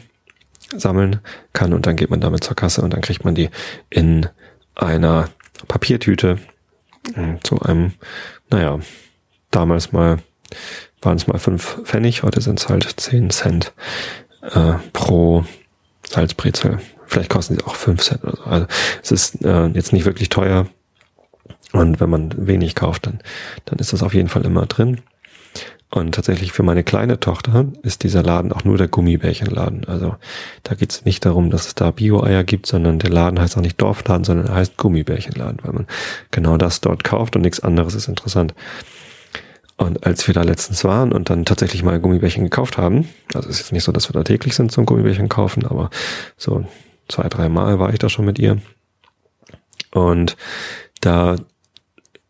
sammeln 0.76 1.20
kann 1.54 1.74
und 1.74 1.86
dann 1.86 1.96
geht 1.96 2.10
man 2.10 2.22
damit 2.22 2.44
zur 2.44 2.56
Kasse 2.56 2.82
und 2.82 2.94
dann 2.94 3.02
kriegt 3.02 3.26
man 3.26 3.36
die 3.36 3.50
in 3.90 4.28
einer 4.76 5.30
Papiertüte 5.68 6.40
äh, 7.16 7.38
zu 7.44 7.62
einem, 7.62 7.94
naja, 8.50 8.80
damals 9.52 9.92
mal 9.92 10.20
waren 11.02 11.18
es 11.18 11.28
mal 11.28 11.40
fünf 11.40 11.82
Pfennig, 11.84 12.24
heute 12.24 12.42
sind 12.42 12.60
es 12.60 12.70
halt 12.70 12.88
zehn 13.00 13.30
Cent 13.30 13.74
äh, 14.42 14.74
pro 14.94 15.46
Salzbrezel. 16.08 16.80
Vielleicht 17.08 17.30
kosten 17.30 17.56
sie 17.56 17.64
auch 17.64 17.76
fünf 17.76 18.02
Cent 18.02 18.24
oder 18.24 18.38
so. 18.38 18.44
Also 18.44 18.68
es 19.02 19.12
ist 19.12 19.44
äh, 19.44 19.68
jetzt 19.68 19.94
nicht 19.94 20.06
wirklich 20.06 20.30
teuer. 20.30 20.68
Und 21.74 22.00
wenn 22.00 22.10
man 22.10 22.48
wenig 22.48 22.76
kauft, 22.76 23.08
dann, 23.08 23.20
dann 23.66 23.80
ist 23.80 23.94
das 23.94 24.04
auf 24.04 24.14
jeden 24.14 24.30
Fall 24.30 24.46
immer 24.46 24.66
drin. 24.66 25.02
Und 25.94 26.16
tatsächlich 26.16 26.54
für 26.54 26.64
meine 26.64 26.86
kleine 26.86 27.20
Tochter 27.20 27.66
ist 27.84 28.04
dieser 28.04 28.24
Laden 28.24 28.54
auch 28.54 28.64
nur 28.64 28.78
der 28.78 28.88
Gummibärchenladen. 28.88 29.86
Also 29.86 30.16
da 30.64 30.74
geht 30.74 30.92
es 30.92 31.04
nicht 31.04 31.26
darum, 31.26 31.50
dass 31.50 31.68
es 31.68 31.76
da 31.76 31.92
Bio-Eier 31.92 32.46
gibt, 32.46 32.66
sondern 32.66 32.98
der 32.98 33.10
Laden 33.10 33.42
heißt 33.42 33.58
auch 33.58 33.62
nicht 33.62 33.82
Dorfladen, 33.82 34.24
sondern 34.24 34.48
er 34.48 34.56
heißt 34.56 34.78
Gummibärchenladen, 34.78 35.60
weil 35.64 35.74
man 35.74 35.88
genau 36.32 36.56
das 36.56 36.80
dort 36.80 37.04
kauft 37.04 37.36
und 37.36 37.42
nichts 37.42 37.60
anderes 37.60 37.94
ist 37.94 38.08
interessant. 38.08 38.54
Und 39.76 40.06
als 40.06 40.26
wir 40.28 40.34
da 40.34 40.44
letztens 40.44 40.86
waren 40.86 41.12
und 41.12 41.30
dann 41.30 41.44
tatsächlich 41.44 41.84
mal 41.84 42.00
Gummibärchen 42.00 42.46
gekauft 42.46 42.78
haben, 42.78 43.10
also 43.34 43.50
es 43.50 43.56
ist 43.56 43.60
jetzt 43.60 43.72
nicht 43.74 43.84
so, 43.84 43.92
dass 43.92 44.08
wir 44.08 44.14
da 44.14 44.24
täglich 44.24 44.56
sind 44.56 44.72
zum 44.72 44.86
Gummibärchen 44.86 45.28
kaufen, 45.28 45.66
aber 45.66 45.90
so 46.38 46.66
zwei, 47.10 47.28
drei 47.28 47.50
Mal 47.50 47.80
war 47.80 47.92
ich 47.92 48.00
da 48.00 48.08
schon 48.08 48.26
mit 48.26 48.40
ihr. 48.40 48.62
Und 49.92 50.38
da 51.02 51.36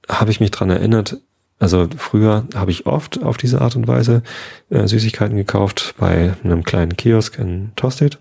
habe 0.10 0.32
ich 0.32 0.40
mich 0.40 0.52
dran 0.52 0.70
erinnert, 0.70 1.18
also 1.62 1.88
früher 1.96 2.48
habe 2.56 2.72
ich 2.72 2.88
oft 2.88 3.22
auf 3.22 3.38
diese 3.38 3.62
Art 3.62 3.76
und 3.76 3.88
Weise 3.88 4.24
äh, 4.72 4.88
Süßigkeiten 4.88 5.38
gekauft 5.38 5.94
bei 6.00 6.34
einem 6.44 6.64
kleinen 6.64 6.98
Kiosk 6.98 7.38
in 7.38 7.72
Tosted, 7.76 8.18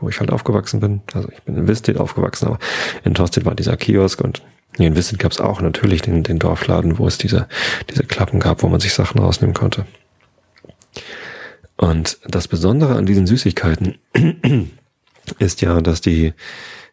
wo 0.00 0.08
ich 0.08 0.18
halt 0.18 0.32
aufgewachsen 0.32 0.80
bin. 0.80 1.00
Also 1.14 1.28
ich 1.30 1.40
bin 1.42 1.56
in 1.56 1.68
Visted 1.68 1.98
aufgewachsen, 1.98 2.46
aber 2.48 2.58
in 3.04 3.14
Tosted 3.14 3.44
war 3.44 3.54
dieser 3.54 3.76
Kiosk 3.76 4.20
und 4.20 4.42
in 4.76 4.96
Visted 4.96 5.20
gab 5.20 5.30
es 5.30 5.40
auch 5.40 5.60
natürlich 5.60 6.02
den, 6.02 6.24
den 6.24 6.40
Dorfladen, 6.40 6.98
wo 6.98 7.06
es 7.06 7.16
diese, 7.16 7.46
diese 7.88 8.02
Klappen 8.02 8.40
gab, 8.40 8.64
wo 8.64 8.68
man 8.68 8.80
sich 8.80 8.92
Sachen 8.92 9.20
rausnehmen 9.20 9.54
konnte. 9.54 9.86
Und 11.76 12.18
das 12.26 12.48
Besondere 12.48 12.96
an 12.96 13.06
diesen 13.06 13.26
Süßigkeiten 13.26 13.98
ist 15.38 15.60
ja, 15.60 15.80
dass 15.80 16.00
die 16.00 16.34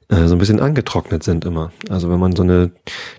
so 0.09 0.35
ein 0.35 0.37
bisschen 0.37 0.59
angetrocknet 0.61 1.23
sind 1.23 1.43
immer. 1.43 1.71
Also 1.89 2.09
wenn 2.09 2.19
man 2.19 2.35
so 2.35 2.43
eine 2.43 2.71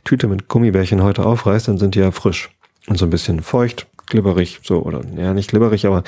Tüte 0.04 0.26
mit 0.26 0.48
Gummibärchen 0.48 1.02
heute 1.02 1.26
aufreißt, 1.26 1.68
dann 1.68 1.78
sind 1.78 1.94
die 1.94 2.00
ja 2.00 2.10
frisch 2.10 2.50
und 2.86 2.96
so 2.98 3.06
ein 3.06 3.10
bisschen 3.10 3.42
feucht, 3.42 3.86
glibberig, 4.06 4.60
so, 4.62 4.82
oder, 4.82 5.02
ja, 5.16 5.34
nicht 5.34 5.50
glibberig, 5.50 5.86
aber 5.86 6.02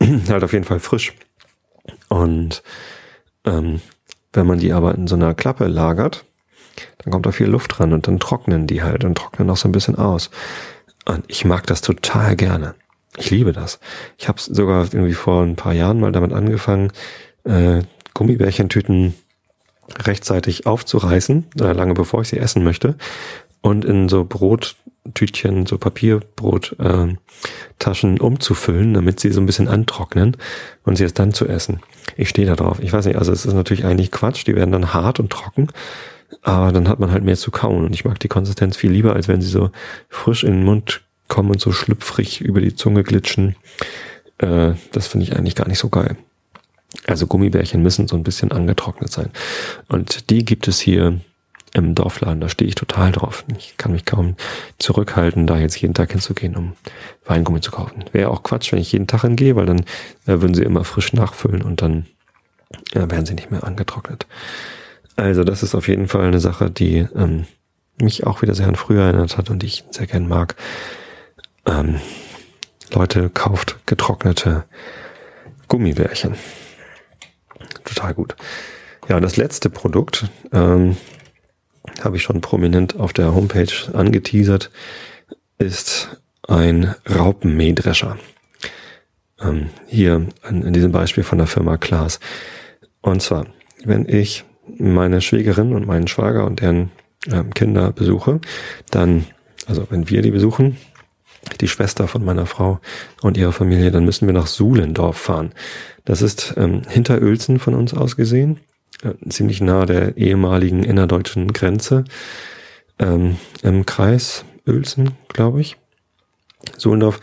halt 0.28 0.42
auf 0.42 0.52
jeden 0.52 0.64
Fall 0.64 0.80
frisch. 0.80 1.14
Und 2.08 2.62
ähm, 3.44 3.80
wenn 4.32 4.46
man 4.46 4.58
die 4.58 4.72
aber 4.72 4.94
in 4.94 5.06
so 5.06 5.14
einer 5.14 5.34
Klappe 5.34 5.66
lagert, 5.66 6.24
dann 6.98 7.12
kommt 7.12 7.26
da 7.26 7.32
viel 7.32 7.46
Luft 7.46 7.78
dran 7.78 7.92
und 7.92 8.06
dann 8.08 8.18
trocknen 8.18 8.66
die 8.66 8.82
halt 8.82 9.04
und 9.04 9.16
trocknen 9.16 9.48
auch 9.48 9.56
so 9.56 9.68
ein 9.68 9.72
bisschen 9.72 9.96
aus. 9.96 10.30
Und 11.06 11.24
ich 11.28 11.44
mag 11.44 11.66
das 11.66 11.80
total 11.80 12.34
gerne. 12.34 12.74
Ich 13.16 13.30
liebe 13.30 13.52
das. 13.52 13.78
Ich 14.18 14.28
habe 14.28 14.40
sogar 14.40 14.92
irgendwie 14.92 15.14
vor 15.14 15.42
ein 15.42 15.56
paar 15.56 15.72
Jahren 15.72 16.00
mal 16.00 16.12
damit 16.12 16.32
angefangen, 16.32 16.92
äh, 17.44 17.82
Gummibärchentüten 18.12 19.14
rechtzeitig 20.04 20.66
aufzureißen, 20.66 21.46
äh, 21.60 21.72
lange 21.72 21.94
bevor 21.94 22.22
ich 22.22 22.28
sie 22.28 22.38
essen 22.38 22.64
möchte, 22.64 22.96
und 23.60 23.84
in 23.84 24.08
so 24.08 24.24
Brottütchen, 24.24 25.66
so 25.66 25.78
Papierbrottaschen 25.78 27.18
äh, 28.16 28.20
umzufüllen, 28.20 28.94
damit 28.94 29.20
sie 29.20 29.32
so 29.32 29.40
ein 29.40 29.46
bisschen 29.46 29.68
antrocknen 29.68 30.36
und 30.84 30.96
sie 30.96 31.04
es 31.04 31.14
dann 31.14 31.32
zu 31.32 31.46
essen. 31.46 31.80
Ich 32.16 32.28
stehe 32.28 32.46
da 32.46 32.54
drauf. 32.54 32.78
Ich 32.80 32.92
weiß 32.92 33.06
nicht, 33.06 33.16
also 33.16 33.32
es 33.32 33.44
ist 33.44 33.54
natürlich 33.54 33.84
eigentlich 33.84 34.12
Quatsch, 34.12 34.46
die 34.46 34.54
werden 34.54 34.72
dann 34.72 34.94
hart 34.94 35.18
und 35.18 35.30
trocken, 35.30 35.68
aber 36.42 36.72
dann 36.72 36.88
hat 36.88 37.00
man 37.00 37.10
halt 37.10 37.24
mehr 37.24 37.36
zu 37.36 37.50
kauen 37.50 37.84
und 37.84 37.94
ich 37.94 38.04
mag 38.04 38.20
die 38.20 38.28
Konsistenz 38.28 38.76
viel 38.76 38.92
lieber, 38.92 39.14
als 39.14 39.28
wenn 39.28 39.42
sie 39.42 39.48
so 39.48 39.70
frisch 40.08 40.44
in 40.44 40.52
den 40.52 40.64
Mund 40.64 41.02
kommen 41.28 41.50
und 41.50 41.60
so 41.60 41.72
schlüpfrig 41.72 42.40
über 42.40 42.60
die 42.60 42.74
Zunge 42.74 43.02
glitschen. 43.02 43.56
Äh, 44.38 44.74
das 44.92 45.08
finde 45.08 45.24
ich 45.24 45.36
eigentlich 45.36 45.56
gar 45.56 45.66
nicht 45.68 45.78
so 45.78 45.88
geil. 45.88 46.16
Also 47.06 47.26
Gummibärchen 47.26 47.82
müssen 47.82 48.08
so 48.08 48.16
ein 48.16 48.22
bisschen 48.22 48.52
angetrocknet 48.52 49.10
sein. 49.10 49.30
Und 49.88 50.30
die 50.30 50.44
gibt 50.44 50.68
es 50.68 50.80
hier 50.80 51.20
im 51.74 51.94
Dorfladen. 51.94 52.40
Da 52.40 52.48
stehe 52.48 52.68
ich 52.68 52.74
total 52.74 53.12
drauf. 53.12 53.44
Ich 53.56 53.76
kann 53.76 53.92
mich 53.92 54.04
kaum 54.04 54.36
zurückhalten, 54.78 55.46
da 55.46 55.58
jetzt 55.58 55.80
jeden 55.80 55.94
Tag 55.94 56.12
hinzugehen, 56.12 56.56
um 56.56 56.72
Weingummi 57.26 57.60
zu 57.60 57.70
kaufen. 57.70 58.04
Wäre 58.12 58.30
auch 58.30 58.42
Quatsch, 58.42 58.72
wenn 58.72 58.78
ich 58.78 58.92
jeden 58.92 59.06
Tag 59.06 59.22
hingehe, 59.22 59.56
weil 59.56 59.66
dann 59.66 59.80
äh, 60.26 60.40
würden 60.40 60.54
sie 60.54 60.62
immer 60.62 60.84
frisch 60.84 61.12
nachfüllen 61.12 61.62
und 61.62 61.82
dann 61.82 62.06
äh, 62.92 63.00
werden 63.10 63.26
sie 63.26 63.34
nicht 63.34 63.50
mehr 63.50 63.64
angetrocknet. 63.64 64.26
Also 65.16 65.44
das 65.44 65.62
ist 65.62 65.74
auf 65.74 65.88
jeden 65.88 66.08
Fall 66.08 66.26
eine 66.26 66.40
Sache, 66.40 66.70
die 66.70 67.06
ähm, 67.14 67.46
mich 67.98 68.26
auch 68.26 68.42
wieder 68.42 68.54
sehr 68.54 68.68
an 68.68 68.76
früher 68.76 69.04
erinnert 69.04 69.38
hat 69.38 69.50
und 69.50 69.62
die 69.62 69.66
ich 69.66 69.84
sehr 69.90 70.06
gern 70.06 70.28
mag. 70.28 70.56
Ähm, 71.66 72.00
Leute, 72.92 73.30
kauft 73.30 73.78
getrocknete 73.86 74.64
Gummibärchen. 75.68 76.34
Total 77.86 78.12
gut. 78.12 78.36
Ja, 79.08 79.20
das 79.20 79.36
letzte 79.36 79.70
Produkt 79.70 80.26
ähm, 80.52 80.96
habe 82.02 82.16
ich 82.16 82.22
schon 82.22 82.40
prominent 82.40 82.98
auf 82.98 83.12
der 83.12 83.34
Homepage 83.34 83.72
angeteasert, 83.94 84.70
ist 85.58 86.20
ein 86.46 86.94
Raupenmähdrescher. 87.08 88.18
Ähm, 89.40 89.70
hier 89.86 90.26
in, 90.48 90.72
diesem 90.72 90.92
Beispiel 90.92 91.22
von 91.22 91.38
der 91.38 91.46
Firma 91.46 91.76
Klaas. 91.76 92.20
Und 93.00 93.22
zwar, 93.22 93.46
wenn 93.84 94.08
ich 94.08 94.44
meine 94.78 95.20
Schwägerin 95.20 95.72
und 95.72 95.86
meinen 95.86 96.08
Schwager 96.08 96.44
und 96.44 96.60
deren 96.60 96.90
ähm, 97.30 97.54
Kinder 97.54 97.92
besuche, 97.92 98.40
dann, 98.90 99.26
also 99.66 99.86
wenn 99.90 100.10
wir 100.10 100.22
die 100.22 100.32
besuchen, 100.32 100.76
die 101.60 101.68
Schwester 101.68 102.08
von 102.08 102.24
meiner 102.24 102.46
Frau 102.46 102.80
und 103.22 103.36
ihrer 103.36 103.52
Familie, 103.52 103.90
dann 103.90 104.04
müssen 104.04 104.26
wir 104.26 104.34
nach 104.34 104.46
Suhlendorf 104.46 105.16
fahren. 105.16 105.52
Das 106.04 106.22
ist 106.22 106.54
ähm, 106.56 106.82
hinter 106.88 107.20
Uelzen 107.20 107.58
von 107.58 107.74
uns 107.74 107.94
aus 107.94 108.16
gesehen, 108.16 108.60
äh, 109.02 109.14
ziemlich 109.28 109.60
nah 109.60 109.86
der 109.86 110.16
ehemaligen 110.16 110.84
innerdeutschen 110.84 111.52
Grenze, 111.52 112.04
ähm, 112.98 113.36
im 113.62 113.86
Kreis 113.86 114.44
Uelzen, 114.66 115.12
glaube 115.28 115.60
ich. 115.60 115.76
Suhlendorf 116.76 117.20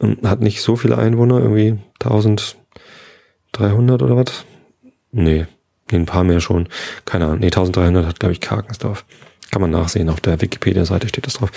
ähm, 0.00 0.18
hat 0.24 0.40
nicht 0.40 0.62
so 0.62 0.76
viele 0.76 0.98
Einwohner, 0.98 1.38
irgendwie 1.38 1.78
1300 2.02 4.02
oder 4.02 4.16
was? 4.16 4.44
Nee, 5.12 5.46
ein 5.92 6.06
paar 6.06 6.24
mehr 6.24 6.40
schon. 6.40 6.68
Keine 7.04 7.26
Ahnung. 7.26 7.40
Nee, 7.40 7.46
1300 7.46 8.06
hat, 8.06 8.20
glaube 8.20 8.32
ich, 8.32 8.40
Karkensdorf. 8.40 9.04
Kann 9.50 9.62
man 9.62 9.70
nachsehen, 9.70 10.08
auf 10.08 10.20
der 10.20 10.40
Wikipedia-Seite 10.40 11.08
steht 11.08 11.26
das 11.26 11.34
drauf. 11.34 11.50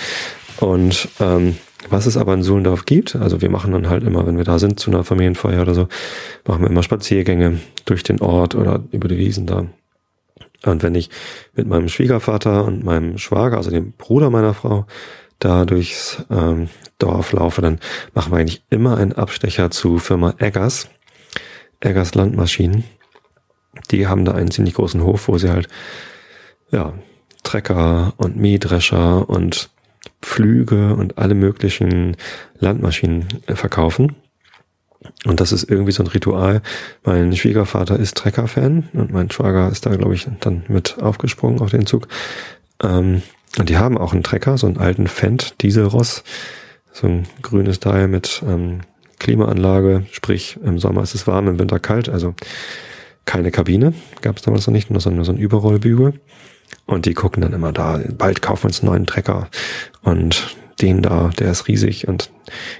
Und 0.58 1.08
ähm, 1.20 1.56
was 1.90 2.06
es 2.06 2.16
aber 2.16 2.34
in 2.34 2.42
Suhlendorf 2.42 2.84
gibt, 2.84 3.16
also 3.16 3.40
wir 3.42 3.50
machen 3.50 3.72
dann 3.72 3.88
halt 3.88 4.04
immer, 4.04 4.26
wenn 4.26 4.36
wir 4.36 4.44
da 4.44 4.58
sind 4.58 4.80
zu 4.80 4.90
einer 4.90 5.04
Familienfeier 5.04 5.62
oder 5.62 5.74
so, 5.74 5.88
machen 6.46 6.62
wir 6.62 6.70
immer 6.70 6.82
Spaziergänge 6.82 7.60
durch 7.84 8.02
den 8.02 8.20
Ort 8.20 8.54
oder 8.54 8.82
über 8.90 9.08
die 9.08 9.18
Wiesen 9.18 9.46
da. 9.46 9.66
Und 10.64 10.82
wenn 10.82 10.94
ich 10.94 11.10
mit 11.54 11.66
meinem 11.66 11.88
Schwiegervater 11.88 12.64
und 12.64 12.84
meinem 12.84 13.18
Schwager, 13.18 13.58
also 13.58 13.70
dem 13.70 13.92
Bruder 13.92 14.30
meiner 14.30 14.54
Frau, 14.54 14.86
da 15.38 15.64
durchs 15.64 16.24
ähm, 16.30 16.68
Dorf 16.98 17.32
laufe, 17.32 17.60
dann 17.60 17.78
machen 18.14 18.32
wir 18.32 18.38
eigentlich 18.38 18.62
immer 18.70 18.96
einen 18.96 19.12
Abstecher 19.12 19.70
zu 19.70 19.98
Firma 19.98 20.34
Eggers, 20.38 20.88
Eggers 21.80 22.14
Landmaschinen. 22.14 22.84
Die 23.90 24.06
haben 24.06 24.24
da 24.24 24.32
einen 24.32 24.50
ziemlich 24.50 24.74
großen 24.74 25.02
Hof, 25.02 25.28
wo 25.28 25.36
sie 25.36 25.50
halt 25.50 25.68
ja 26.70 26.94
Trecker 27.42 28.14
und 28.16 28.36
Mähdrescher 28.36 29.28
und 29.28 29.70
Pflüge 30.22 30.94
und 30.94 31.18
alle 31.18 31.34
möglichen 31.34 32.16
Landmaschinen 32.58 33.26
äh, 33.46 33.54
verkaufen. 33.54 34.16
Und 35.26 35.40
das 35.40 35.52
ist 35.52 35.64
irgendwie 35.70 35.92
so 35.92 36.02
ein 36.02 36.08
Ritual. 36.08 36.62
Mein 37.04 37.34
Schwiegervater 37.36 37.98
ist 37.98 38.16
Trecker-Fan 38.16 38.88
und 38.94 39.12
mein 39.12 39.30
Schwager 39.30 39.70
ist 39.70 39.86
da, 39.86 39.94
glaube 39.96 40.14
ich, 40.14 40.26
dann 40.40 40.64
mit 40.68 40.98
aufgesprungen 41.00 41.60
auf 41.60 41.70
den 41.70 41.86
Zug. 41.86 42.08
Ähm, 42.82 43.22
und 43.58 43.68
die 43.68 43.76
haben 43.76 43.98
auch 43.98 44.12
einen 44.12 44.22
Trecker, 44.22 44.58
so 44.58 44.66
einen 44.66 44.78
alten 44.78 45.06
Fendt 45.06 45.62
Dieselross, 45.62 46.24
so 46.92 47.06
ein 47.06 47.26
grünes 47.42 47.80
Teil 47.80 48.08
mit 48.08 48.42
ähm, 48.46 48.80
Klimaanlage, 49.18 50.06
sprich 50.10 50.58
im 50.64 50.78
Sommer 50.78 51.02
ist 51.02 51.14
es 51.14 51.26
warm, 51.26 51.48
im 51.48 51.58
Winter 51.58 51.78
kalt, 51.78 52.08
also 52.08 52.34
keine 53.24 53.50
Kabine, 53.50 53.94
gab 54.20 54.36
es 54.36 54.42
damals 54.42 54.66
noch 54.66 54.74
nicht, 54.74 54.90
nur 54.90 55.00
nur 55.10 55.24
so 55.24 55.32
ein 55.32 55.38
Überrollbügel. 55.38 56.14
Und 56.86 57.06
die 57.06 57.14
gucken 57.14 57.42
dann 57.42 57.52
immer 57.52 57.72
da, 57.72 58.00
bald 58.16 58.42
kaufen 58.42 58.64
wir 58.64 58.68
uns 58.68 58.80
einen 58.80 58.90
neuen 58.90 59.06
Trecker. 59.06 59.48
Und 60.02 60.56
den 60.80 61.02
da, 61.02 61.30
der 61.38 61.50
ist 61.50 61.68
riesig. 61.68 62.08
Und 62.08 62.30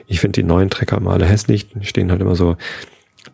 ich 0.07 0.20
finde 0.20 0.40
die 0.40 0.46
neuen 0.46 0.70
Trecker 0.70 1.00
mal 1.00 1.14
alle 1.14 1.26
hässlich. 1.26 1.70
Die 1.70 1.87
stehen 1.87 2.11
halt 2.11 2.20
immer 2.20 2.37
so 2.37 2.57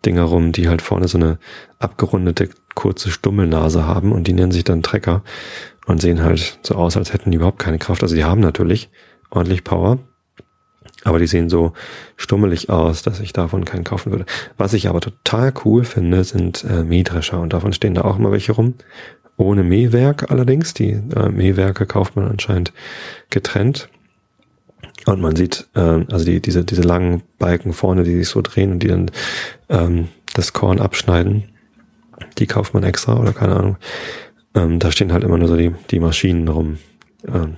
Dinger 0.05 0.23
rum, 0.23 0.53
die 0.53 0.69
halt 0.69 0.83
vorne 0.83 1.09
so 1.09 1.19
eine 1.19 1.39
abgerundete, 1.79 2.51
kurze 2.75 3.11
Stummelnase 3.11 3.87
haben. 3.87 4.13
Und 4.13 4.27
die 4.27 4.33
nennen 4.33 4.53
sich 4.53 4.65
dann 4.65 4.83
Trecker 4.83 5.23
und 5.87 6.01
sehen 6.01 6.23
halt 6.23 6.59
so 6.63 6.75
aus, 6.75 6.97
als 6.97 7.13
hätten 7.13 7.31
die 7.31 7.37
überhaupt 7.37 7.59
keine 7.59 7.79
Kraft. 7.79 8.03
Also 8.03 8.15
die 8.15 8.25
haben 8.25 8.41
natürlich 8.41 8.91
ordentlich 9.31 9.65
Power. 9.65 9.99
Aber 11.05 11.19
die 11.19 11.27
sehen 11.27 11.49
so 11.49 11.73
stummelig 12.17 12.69
aus, 12.69 13.03
dass 13.03 13.21
ich 13.21 13.33
davon 13.33 13.65
keinen 13.65 13.85
kaufen 13.85 14.13
würde. 14.13 14.27
Was 14.59 14.75
ich 14.75 14.89
aber 14.89 15.01
total 15.01 15.53
cool 15.65 15.85
finde, 15.85 16.25
sind 16.25 16.65
äh, 16.65 16.83
Mähdrescher. 16.85 17.41
Und 17.41 17.55
davon 17.55 17.73
stehen 17.73 17.95
da 17.95 18.03
auch 18.03 18.19
immer 18.19 18.33
welche 18.33 18.53
rum 18.53 18.75
ohne 19.45 19.63
Mähwerk 19.63 20.31
allerdings. 20.31 20.75
Die 20.75 20.91
äh, 20.91 21.29
Mähwerke 21.31 21.87
kauft 21.87 22.17
man 22.17 22.29
anscheinend 22.29 22.73
getrennt. 23.31 23.89
Und 25.07 25.21
man 25.21 25.37
sieht, 25.37 25.69
äh, 25.75 25.81
also 25.81 26.25
die, 26.25 26.41
diese, 26.41 26.65
diese 26.65 26.83
langen 26.83 27.23
Balken 27.39 27.73
vorne, 27.73 28.05
die 28.05 28.17
sich 28.17 28.29
so 28.29 28.43
drehen 28.43 28.73
und 28.73 28.83
die 28.83 28.89
dann 28.89 29.11
ähm, 29.69 30.09
das 30.35 30.53
Korn 30.53 30.79
abschneiden, 30.79 31.45
die 32.39 32.47
kauft 32.47 32.75
man 32.75 32.83
extra 32.83 33.19
oder 33.19 33.33
keine 33.33 33.57
Ahnung. 33.57 33.77
Ähm, 34.55 34.79
da 34.79 34.91
stehen 34.91 35.13
halt 35.13 35.25
immer 35.25 35.39
nur 35.39 35.49
so 35.49 35.57
die, 35.57 35.75
die 35.91 36.01
Maschinen 36.01 36.49
rum. 36.49 36.79
Ähm, 37.27 37.57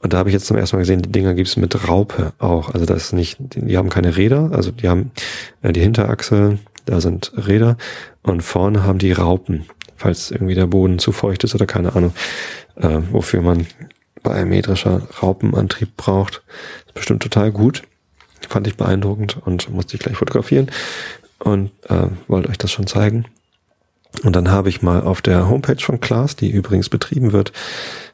und 0.00 0.12
da 0.12 0.18
habe 0.18 0.28
ich 0.28 0.32
jetzt 0.32 0.46
zum 0.46 0.56
ersten 0.56 0.76
Mal 0.76 0.82
gesehen, 0.82 1.02
die 1.02 1.12
Dinger 1.12 1.34
gibt's 1.34 1.56
mit 1.56 1.88
Raupe 1.88 2.32
auch. 2.38 2.72
Also 2.72 2.86
das 2.86 3.04
ist 3.04 3.12
nicht, 3.12 3.38
die 3.40 3.76
haben 3.76 3.88
keine 3.88 4.16
Räder, 4.16 4.50
also 4.52 4.70
die 4.70 4.88
haben 4.88 5.10
äh, 5.62 5.72
die 5.72 5.80
Hinterachse, 5.80 6.58
da 6.84 7.00
sind 7.00 7.32
Räder 7.36 7.76
und 8.22 8.42
vorne 8.42 8.84
haben 8.84 8.98
die 8.98 9.12
Raupen 9.12 9.66
falls 9.98 10.30
irgendwie 10.30 10.54
der 10.54 10.66
Boden 10.66 10.98
zu 10.98 11.12
feucht 11.12 11.44
ist 11.44 11.54
oder 11.54 11.66
keine 11.66 11.94
Ahnung, 11.94 12.14
äh, 12.76 12.98
wofür 13.10 13.42
man 13.42 13.66
bei 14.22 14.32
einem 14.32 14.50
metrischer 14.50 15.02
Raupenantrieb 15.22 15.96
braucht. 15.96 16.42
Ist 16.86 16.94
bestimmt 16.94 17.22
total 17.22 17.52
gut. 17.52 17.82
Fand 18.48 18.66
ich 18.66 18.76
beeindruckend 18.76 19.36
und 19.44 19.68
musste 19.70 19.96
ich 19.96 20.02
gleich 20.02 20.16
fotografieren 20.16 20.70
und 21.38 21.70
äh, 21.88 22.06
wollte 22.28 22.48
euch 22.48 22.58
das 22.58 22.72
schon 22.72 22.86
zeigen. 22.86 23.26
Und 24.24 24.34
dann 24.34 24.50
habe 24.50 24.68
ich 24.68 24.80
mal 24.80 25.02
auf 25.02 25.20
der 25.20 25.48
Homepage 25.48 25.82
von 25.82 26.00
Klaas, 26.00 26.36
die 26.36 26.50
übrigens 26.50 26.88
betrieben 26.88 27.32
wird 27.32 27.52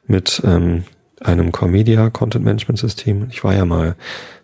mit 0.06 0.42
ähm, 0.44 0.84
einem 1.20 1.52
Comedia 1.52 2.10
Content 2.10 2.44
Management 2.44 2.78
System. 2.78 3.28
Ich 3.30 3.44
war 3.44 3.54
ja 3.54 3.64
mal 3.64 3.94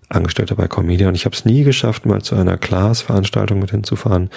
Angestellter 0.09 0.55
bei 0.55 0.69
Comedia 0.69 1.09
und 1.09 1.15
ich 1.15 1.25
habe 1.25 1.35
es 1.35 1.45
nie 1.45 1.65
geschafft, 1.65 2.07
mal 2.07 2.23
zu 2.23 2.35
einer 2.35 2.57
Class-Veranstaltung 2.57 3.59
mit 3.59 3.71
hinzufahren 3.71 4.31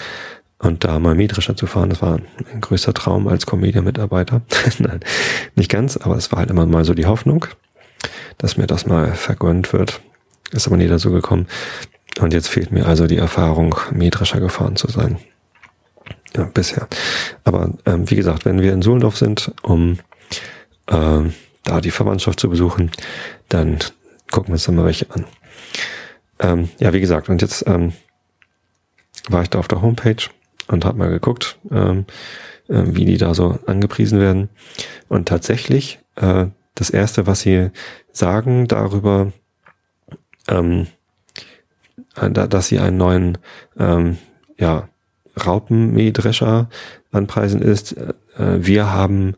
und 0.64 0.84
da 0.84 0.98
mal 0.98 1.14
Mähdrescher 1.14 1.56
zu 1.56 1.68
fahren. 1.68 1.90
Das 1.90 2.02
war 2.02 2.20
ein 2.54 2.62
größter 2.62 2.94
Traum 2.94 3.28
als 3.28 3.46
Comedia-Mitarbeiter. 3.46 4.42
Nein, 4.80 5.02
nicht 5.56 5.70
ganz, 5.70 5.98
aber 5.98 6.16
es 6.16 6.32
war 6.32 6.40
halt 6.40 6.50
immer 6.50 6.66
mal 6.66 6.86
so 6.86 6.94
die 6.94 7.06
Hoffnung, 7.06 7.46
dass 8.38 8.58
mir 8.58 8.68
das 8.68 8.86
mal 8.86 9.14
vergönnt 9.14 9.74
wird. 9.74 10.02
Ist 10.52 10.68
aber 10.68 10.78
nie 10.78 10.88
dazu 10.88 11.12
gekommen. 11.12 11.48
Und 12.20 12.34
jetzt 12.34 12.48
fehlt 12.48 12.72
mir 12.72 12.86
also 12.86 13.08
die 13.08 13.18
Erfahrung, 13.18 13.76
Mähdrescher 13.92 14.40
gefahren 14.40 14.76
zu 14.76 14.88
sein. 14.88 15.18
Ja, 16.36 16.46
bisher. 16.46 16.88
Aber 17.44 17.72
ähm, 17.86 18.10
wie 18.10 18.16
gesagt, 18.16 18.46
wenn 18.46 18.62
wir 18.62 18.74
in 18.74 18.82
Suhlendorf 18.82 19.18
sind, 19.18 19.52
um 19.64 20.00
äh, 20.88 21.22
da 21.64 21.82
die 21.82 21.92
Verwandtschaft 21.92 22.40
zu 22.40 22.50
besuchen, 22.50 22.92
dann 23.50 23.80
gucken 24.32 24.50
wir 24.50 24.54
uns 24.54 24.64
dann 24.64 24.76
mal 24.76 24.86
welche 24.86 25.10
an. 25.12 25.26
Ähm, 26.40 26.70
ja, 26.80 26.94
wie 26.94 27.00
gesagt, 27.00 27.30
und 27.30 27.42
jetzt 27.42 27.66
ähm, 27.68 27.94
war 29.30 29.42
ich 29.42 29.50
da 29.50 29.60
auf 29.60 29.68
der 29.68 29.82
Homepage 29.82 30.18
und 30.68 30.86
habe 30.86 30.98
mal 30.98 31.10
geguckt, 31.10 31.58
ähm, 31.72 32.06
äh, 32.68 32.84
wie 32.86 33.06
die 33.06 33.18
da 33.18 33.34
so 33.34 33.60
angepriesen 33.66 34.20
werden. 34.20 34.50
Und 35.10 35.28
tatsächlich, 35.28 36.00
äh, 36.16 36.48
das 36.76 36.90
Erste, 36.90 37.28
was 37.28 37.42
sie 37.42 37.70
sagen 38.12 38.68
darüber, 38.68 39.32
ähm, 40.48 40.88
äh, 42.16 42.30
dass 42.30 42.68
sie 42.68 42.80
einen 42.80 42.98
neuen 42.98 43.38
ähm, 43.78 44.18
ja, 44.58 44.90
Raupenmähdrescher 45.46 46.70
anpreisen, 47.12 47.62
ist, 47.62 47.98
äh, 47.98 48.14
wir 48.38 48.92
haben 48.92 49.36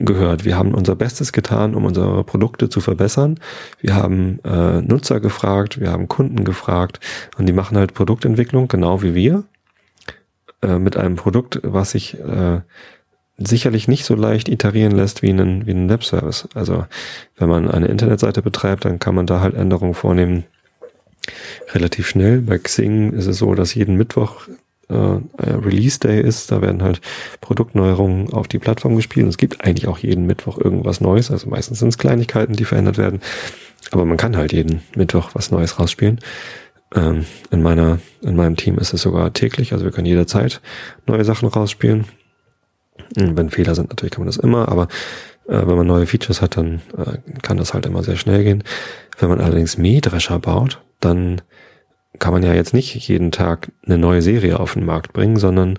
gehört. 0.00 0.44
Wir 0.44 0.56
haben 0.56 0.74
unser 0.74 0.94
Bestes 0.94 1.32
getan, 1.32 1.74
um 1.74 1.84
unsere 1.84 2.22
Produkte 2.22 2.68
zu 2.68 2.80
verbessern. 2.80 3.40
Wir 3.80 3.96
haben 3.96 4.38
äh, 4.44 4.80
Nutzer 4.80 5.18
gefragt, 5.18 5.80
wir 5.80 5.90
haben 5.90 6.06
Kunden 6.06 6.44
gefragt 6.44 7.00
und 7.36 7.46
die 7.46 7.52
machen 7.52 7.76
halt 7.76 7.94
Produktentwicklung 7.94 8.68
genau 8.68 9.02
wie 9.02 9.16
wir 9.16 9.44
äh, 10.62 10.78
mit 10.78 10.96
einem 10.96 11.16
Produkt, 11.16 11.60
was 11.62 11.92
sich 11.92 12.18
äh, 12.18 12.60
sicherlich 13.38 13.86
nicht 13.86 14.04
so 14.04 14.14
leicht 14.14 14.48
iterieren 14.48 14.92
lässt 14.92 15.22
wie 15.22 15.30
einen, 15.30 15.66
wie 15.66 15.70
einen 15.70 15.88
Webservice. 15.88 16.48
Also 16.54 16.86
wenn 17.36 17.48
man 17.48 17.70
eine 17.70 17.86
Internetseite 17.86 18.42
betreibt, 18.42 18.84
dann 18.84 18.98
kann 18.98 19.14
man 19.14 19.26
da 19.26 19.40
halt 19.40 19.54
Änderungen 19.54 19.94
vornehmen 19.94 20.44
relativ 21.70 22.08
schnell. 22.08 22.40
Bei 22.40 22.58
Xing 22.58 23.12
ist 23.12 23.26
es 23.26 23.38
so, 23.38 23.54
dass 23.54 23.74
jeden 23.74 23.96
Mittwoch 23.96 24.48
äh, 24.88 25.20
Release 25.38 26.00
Day 26.00 26.20
ist. 26.20 26.50
Da 26.50 26.62
werden 26.62 26.82
halt 26.82 27.00
Produktneuerungen 27.40 28.32
auf 28.32 28.48
die 28.48 28.58
Plattform 28.58 28.96
gespielt. 28.96 29.24
Und 29.24 29.30
es 29.30 29.38
gibt 29.38 29.64
eigentlich 29.64 29.86
auch 29.86 29.98
jeden 29.98 30.26
Mittwoch 30.26 30.58
irgendwas 30.58 31.00
Neues. 31.00 31.30
Also 31.30 31.48
meistens 31.48 31.78
sind 31.78 31.88
es 31.88 31.98
Kleinigkeiten, 31.98 32.54
die 32.54 32.64
verändert 32.64 32.98
werden. 32.98 33.20
Aber 33.90 34.04
man 34.04 34.16
kann 34.16 34.36
halt 34.36 34.52
jeden 34.52 34.82
Mittwoch 34.96 35.30
was 35.34 35.50
Neues 35.50 35.78
rausspielen. 35.78 36.20
Ähm, 36.94 37.26
in 37.50 37.62
meiner, 37.62 37.98
in 38.22 38.36
meinem 38.36 38.56
Team 38.56 38.78
ist 38.78 38.94
es 38.94 39.02
sogar 39.02 39.32
täglich. 39.32 39.72
Also 39.72 39.84
wir 39.84 39.92
können 39.92 40.06
jederzeit 40.06 40.60
neue 41.06 41.24
Sachen 41.24 41.48
rausspielen. 41.48 42.06
Und 43.16 43.36
wenn 43.36 43.50
Fehler 43.50 43.74
sind, 43.74 43.90
natürlich 43.90 44.12
kann 44.12 44.22
man 44.22 44.28
das 44.28 44.36
immer, 44.36 44.68
aber 44.68 44.88
äh, 45.46 45.66
wenn 45.66 45.76
man 45.76 45.86
neue 45.86 46.06
Features 46.06 46.42
hat, 46.42 46.56
dann 46.56 46.80
äh, 46.96 47.18
kann 47.42 47.56
das 47.56 47.74
halt 47.74 47.86
immer 47.86 48.02
sehr 48.02 48.16
schnell 48.16 48.44
gehen. 48.44 48.64
Wenn 49.18 49.28
man 49.28 49.40
allerdings 49.40 49.78
Mähdrescher 49.78 50.38
baut, 50.38 50.82
dann 51.00 51.40
kann 52.18 52.32
man 52.32 52.42
ja 52.42 52.54
jetzt 52.54 52.74
nicht 52.74 52.94
jeden 53.08 53.30
Tag 53.30 53.70
eine 53.86 53.98
neue 53.98 54.22
Serie 54.22 54.58
auf 54.58 54.74
den 54.74 54.84
Markt 54.84 55.12
bringen, 55.12 55.36
sondern 55.36 55.78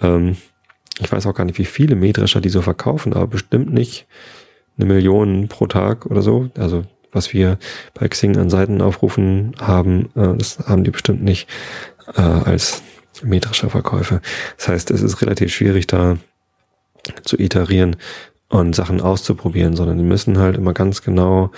ähm, 0.00 0.36
ich 1.00 1.10
weiß 1.10 1.26
auch 1.26 1.34
gar 1.34 1.44
nicht, 1.44 1.58
wie 1.58 1.64
viele 1.64 1.96
Mähdrescher 1.96 2.40
die 2.40 2.48
so 2.48 2.62
verkaufen, 2.62 3.12
aber 3.12 3.26
bestimmt 3.26 3.72
nicht 3.72 4.06
eine 4.76 4.86
Million 4.86 5.48
pro 5.48 5.66
Tag 5.66 6.06
oder 6.06 6.22
so. 6.22 6.50
Also 6.56 6.84
was 7.14 7.32
wir 7.32 7.58
bei 7.94 8.08
Xing 8.08 8.36
an 8.36 8.50
Seitenaufrufen 8.50 9.52
haben, 9.60 10.10
äh, 10.14 10.36
das 10.36 10.58
haben 10.60 10.84
die 10.84 10.90
bestimmt 10.90 11.22
nicht 11.22 11.48
äh, 12.16 12.20
als 12.20 12.82
Mähdrescher 13.22 13.70
Verkäufe. 13.70 14.20
Das 14.56 14.68
heißt, 14.68 14.90
es 14.90 15.02
ist 15.02 15.22
relativ 15.22 15.52
schwierig 15.52 15.86
da 15.86 16.18
zu 17.22 17.38
iterieren 17.38 17.96
und 18.48 18.74
Sachen 18.74 19.00
auszuprobieren, 19.00 19.76
sondern 19.76 19.98
die 19.98 20.04
müssen 20.04 20.38
halt 20.38 20.56
immer 20.56 20.72
ganz 20.72 21.02
genau 21.02 21.50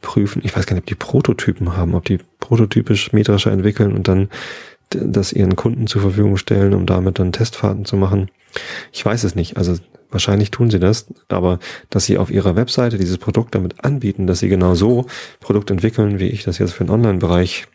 prüfen. 0.00 0.42
Ich 0.44 0.56
weiß 0.56 0.66
gar 0.66 0.74
nicht, 0.74 0.82
ob 0.82 0.88
die 0.88 0.94
Prototypen 0.94 1.76
haben, 1.76 1.94
ob 1.94 2.04
die 2.04 2.18
prototypisch 2.40 3.12
Mähdrescher 3.12 3.52
entwickeln 3.52 3.92
und 3.92 4.08
dann 4.08 4.28
das 4.90 5.32
ihren 5.32 5.56
Kunden 5.56 5.86
zur 5.86 6.02
Verfügung 6.02 6.36
stellen, 6.36 6.74
um 6.74 6.86
damit 6.86 7.18
dann 7.18 7.32
Testfahrten 7.32 7.84
zu 7.84 7.96
machen. 7.96 8.30
Ich 8.92 9.04
weiß 9.04 9.24
es 9.24 9.34
nicht. 9.34 9.56
Also 9.56 9.76
wahrscheinlich 10.14 10.50
tun 10.50 10.70
sie 10.70 10.80
das, 10.80 11.06
aber 11.28 11.58
dass 11.90 12.06
sie 12.06 12.16
auf 12.16 12.30
ihrer 12.30 12.56
Webseite 12.56 12.96
dieses 12.96 13.18
Produkt 13.18 13.54
damit 13.54 13.84
anbieten, 13.84 14.26
dass 14.26 14.38
sie 14.38 14.48
genau 14.48 14.74
so 14.74 15.06
Produkt 15.40 15.70
entwickeln, 15.70 16.18
wie 16.18 16.28
ich 16.28 16.44
das 16.44 16.58
jetzt 16.58 16.72
für 16.72 16.84
den 16.84 16.90
Online-Bereich 16.90 17.66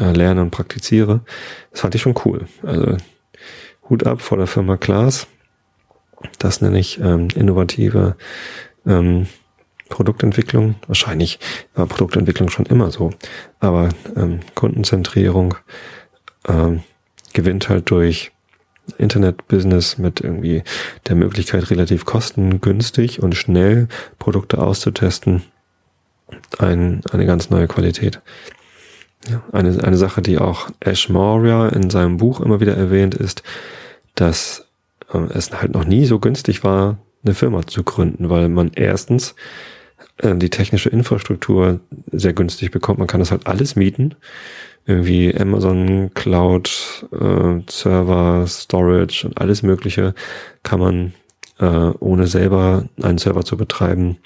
äh, 0.00 0.10
lerne 0.10 0.42
und 0.42 0.50
praktiziere, 0.50 1.20
das 1.70 1.80
fand 1.82 1.94
ich 1.94 2.02
schon 2.02 2.14
cool. 2.24 2.46
Also 2.62 2.96
Hut 3.88 4.06
ab 4.06 4.22
vor 4.22 4.38
der 4.38 4.46
Firma 4.48 4.76
Klaas. 4.76 5.28
Das 6.38 6.60
nenne 6.60 6.78
ich 6.78 6.98
ähm, 7.00 7.28
innovative 7.34 8.16
ähm, 8.86 9.26
Produktentwicklung. 9.88 10.76
Wahrscheinlich 10.86 11.38
war 11.74 11.86
Produktentwicklung 11.86 12.48
schon 12.48 12.66
immer 12.66 12.90
so. 12.90 13.12
Aber 13.60 13.90
ähm, 14.16 14.40
Kundenzentrierung 14.54 15.56
ähm, 16.48 16.82
gewinnt 17.32 17.68
halt 17.68 17.90
durch 17.90 18.31
Internetbusiness 18.98 19.98
mit 19.98 20.20
irgendwie 20.20 20.62
der 21.08 21.16
Möglichkeit, 21.16 21.70
relativ 21.70 22.04
kostengünstig 22.04 23.22
und 23.22 23.34
schnell 23.34 23.88
Produkte 24.18 24.58
auszutesten, 24.58 25.42
ein, 26.58 27.02
eine 27.10 27.26
ganz 27.26 27.50
neue 27.50 27.68
Qualität. 27.68 28.20
Ja, 29.28 29.42
eine, 29.52 29.82
eine 29.84 29.96
Sache, 29.96 30.20
die 30.20 30.38
auch 30.38 30.68
Ash 30.80 31.08
Maurya 31.08 31.68
in 31.68 31.90
seinem 31.90 32.16
Buch 32.16 32.40
immer 32.40 32.60
wieder 32.60 32.76
erwähnt, 32.76 33.14
ist, 33.14 33.42
dass 34.16 34.66
äh, 35.12 35.18
es 35.32 35.52
halt 35.52 35.72
noch 35.72 35.84
nie 35.84 36.06
so 36.06 36.18
günstig 36.18 36.64
war, 36.64 36.98
eine 37.24 37.34
Firma 37.34 37.66
zu 37.66 37.84
gründen, 37.84 38.30
weil 38.30 38.48
man 38.48 38.72
erstens 38.74 39.36
äh, 40.18 40.34
die 40.34 40.50
technische 40.50 40.88
Infrastruktur 40.88 41.80
sehr 42.10 42.32
günstig 42.32 42.72
bekommt. 42.72 42.98
Man 42.98 43.06
kann 43.06 43.20
das 43.20 43.30
halt 43.30 43.46
alles 43.46 43.76
mieten. 43.76 44.16
Irgendwie 44.84 45.34
Amazon 45.38 46.10
Cloud, 46.14 47.06
äh, 47.12 47.60
Server, 47.70 48.46
Storage 48.46 49.26
und 49.26 49.40
alles 49.40 49.62
Mögliche 49.62 50.14
kann 50.62 50.80
man, 50.80 51.12
äh, 51.60 51.92
ohne 52.00 52.26
selber 52.26 52.86
einen 53.00 53.18
Server 53.18 53.44
zu 53.44 53.56
betreiben, 53.56 54.18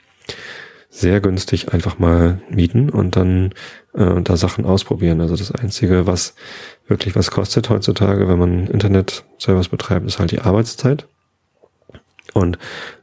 sehr 0.88 1.20
günstig 1.20 1.74
einfach 1.74 1.98
mal 1.98 2.40
mieten 2.48 2.88
und 2.88 3.16
dann 3.16 3.52
äh, 3.94 4.22
da 4.22 4.36
Sachen 4.36 4.64
ausprobieren. 4.64 5.20
Also 5.20 5.36
das 5.36 5.52
Einzige, 5.52 6.06
was 6.06 6.34
wirklich 6.86 7.14
was 7.16 7.30
kostet 7.30 7.68
heutzutage, 7.68 8.28
wenn 8.28 8.38
man 8.38 8.66
Internet-Service 8.66 9.68
betreibt, 9.68 10.06
ist 10.06 10.18
halt 10.18 10.30
die 10.30 10.40
Arbeitszeit. 10.40 11.06
Und 12.32 12.58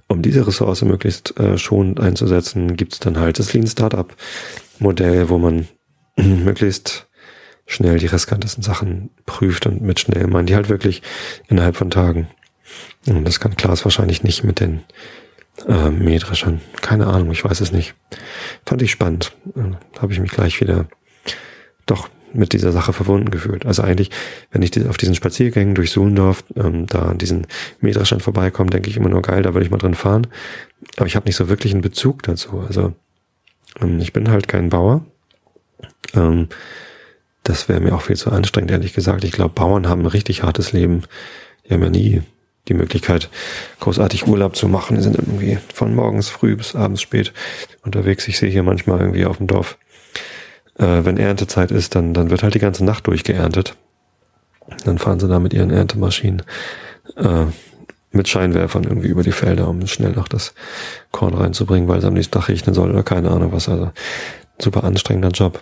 um 0.08 0.22
diese 0.22 0.46
Ressource 0.46 0.84
möglichst 0.84 1.40
äh, 1.40 1.58
schonend 1.58 2.00
einzusetzen, 2.00 2.78
gibt 2.78 2.94
es 2.94 3.00
dann 3.00 3.20
halt 3.20 3.40
das 3.40 3.54
Lean 3.54 3.68
Startup 3.68 4.14
Modell, 4.80 5.30
wo 5.30 5.38
man 5.38 5.68
möglichst 6.16 7.08
schnell 7.66 7.98
die 7.98 8.08
riskantesten 8.08 8.64
Sachen 8.64 9.10
prüft 9.26 9.66
und 9.66 9.82
mit 9.82 10.00
schnell 10.00 10.28
meinen 10.28 10.48
die 10.48 10.56
halt 10.56 10.70
wirklich 10.70 11.02
innerhalb 11.48 11.76
von 11.76 11.90
Tagen. 11.90 12.28
Und 13.08 13.26
das 13.26 13.40
kann 13.40 13.56
Klaas 13.56 13.86
wahrscheinlich 13.86 14.24
nicht 14.24 14.44
mit 14.44 14.60
den 14.60 14.84
äh, 15.68 15.90
Mähdreschern. 15.90 16.62
Keine 16.82 17.08
Ahnung, 17.08 17.32
ich 17.32 17.44
weiß 17.44 17.62
es 17.62 17.72
nicht. 17.72 17.96
Fand 18.66 18.82
ich 18.82 18.92
spannend. 18.92 19.34
Äh, 19.56 20.00
Habe 20.00 20.14
ich 20.14 20.20
mich 20.20 20.32
gleich 20.32 20.60
wieder 20.62 20.88
doch 21.86 22.10
mit 22.34 22.54
dieser 22.54 22.72
Sache 22.72 22.94
verbunden 22.94 23.30
gefühlt. 23.30 23.66
Also 23.66 23.84
eigentlich, 23.84 24.10
wenn 24.52 24.64
ich 24.64 24.88
auf 24.88 24.98
diesen 24.98 25.16
Spaziergängen 25.16 25.76
durch 25.76 25.92
Suhlendorf 25.92 26.44
ähm, 26.56 26.88
da 26.88 27.04
an 27.04 27.20
diesen 27.20 27.46
Meterstand 27.80 28.24
vorbeikomme, 28.24 28.72
denke 28.72 28.90
ich 28.90 28.98
immer 28.98 29.10
nur 29.10 29.22
geil, 29.22 29.44
da 29.44 29.54
würde 29.54 29.66
ich 29.66 29.72
mal 29.72 29.78
drin 29.78 29.94
fahren. 29.94 30.28
Aber 30.98 31.06
ich 31.06 31.16
habe 31.16 31.28
nicht 31.28 31.36
so 31.36 31.48
wirklich 31.50 31.74
einen 31.74 31.82
Bezug 31.82 32.24
dazu. 32.24 32.64
Also 32.68 32.94
ähm, 33.80 34.00
ich 34.00 34.14
bin 34.14 34.30
halt 34.30 34.48
kein 34.48 34.70
Bauer. 34.70 35.06
Ähm, 36.16 36.50
das 37.44 37.70
wäre 37.70 37.80
mir 37.80 37.94
auch 37.94 38.02
viel 38.02 38.16
zu 38.16 38.32
anstrengend, 38.32 38.72
ehrlich 38.72 38.94
gesagt. 38.94 39.24
Ich 39.24 39.32
glaube, 39.32 39.54
Bauern 39.54 39.88
haben 39.88 40.02
ein 40.02 40.08
richtig 40.08 40.44
hartes 40.44 40.72
Leben. 40.72 41.04
Die 41.68 41.74
haben 41.74 41.84
ja 41.84 41.90
nie 41.90 42.22
die 42.70 42.74
Möglichkeit, 42.74 43.30
großartig 43.82 44.28
Urlaub 44.28 44.56
zu 44.56 44.70
machen. 44.70 44.96
Die 44.96 45.04
sind 45.04 45.18
irgendwie 45.18 45.58
von 45.74 45.94
morgens 45.94 46.30
früh 46.30 46.56
bis 46.56 46.76
abends 46.76 47.02
spät 47.02 47.34
unterwegs. 47.84 48.28
Ich 48.28 48.38
sehe 48.38 48.50
hier 48.50 48.64
manchmal 48.64 49.00
irgendwie 49.00 49.26
auf 49.26 49.38
dem 49.38 49.48
Dorf 49.48 49.78
äh, 50.78 51.06
wenn 51.06 51.18
Erntezeit 51.18 51.72
ist, 51.72 51.96
dann, 51.96 52.14
dann 52.14 52.30
wird 52.30 52.44
halt 52.44 52.56
die 52.56 52.60
ganze 52.60 52.84
Nacht 52.84 53.08
durchgeerntet. 53.08 53.76
Dann 54.86 54.98
fahren 54.98 55.20
sie 55.20 55.28
da 55.28 55.40
mit 55.40 55.54
ihren 55.54 55.72
Erntemaschinen 55.72 56.42
äh, 57.18 57.46
mit 58.12 58.28
Scheinwerfern 58.28 58.84
irgendwie 58.84 59.08
über 59.08 59.24
die 59.24 59.32
Felder, 59.32 59.68
um 59.68 59.86
schnell 59.88 60.12
noch 60.12 60.28
das 60.28 60.54
Korn 61.12 61.34
reinzubringen, 61.34 61.90
weil 61.90 62.00
es 62.00 62.06
am 62.06 62.14
nächsten 62.14 62.34
Tag 62.34 62.48
regnen 62.48 62.74
soll 62.74 62.92
oder 62.92 63.04
keine 63.04 63.32
Ahnung 63.32 63.52
was. 63.52 63.68
Also 63.68 63.92
super 64.60 64.84
anstrengender 64.84 65.30
Job. 65.30 65.62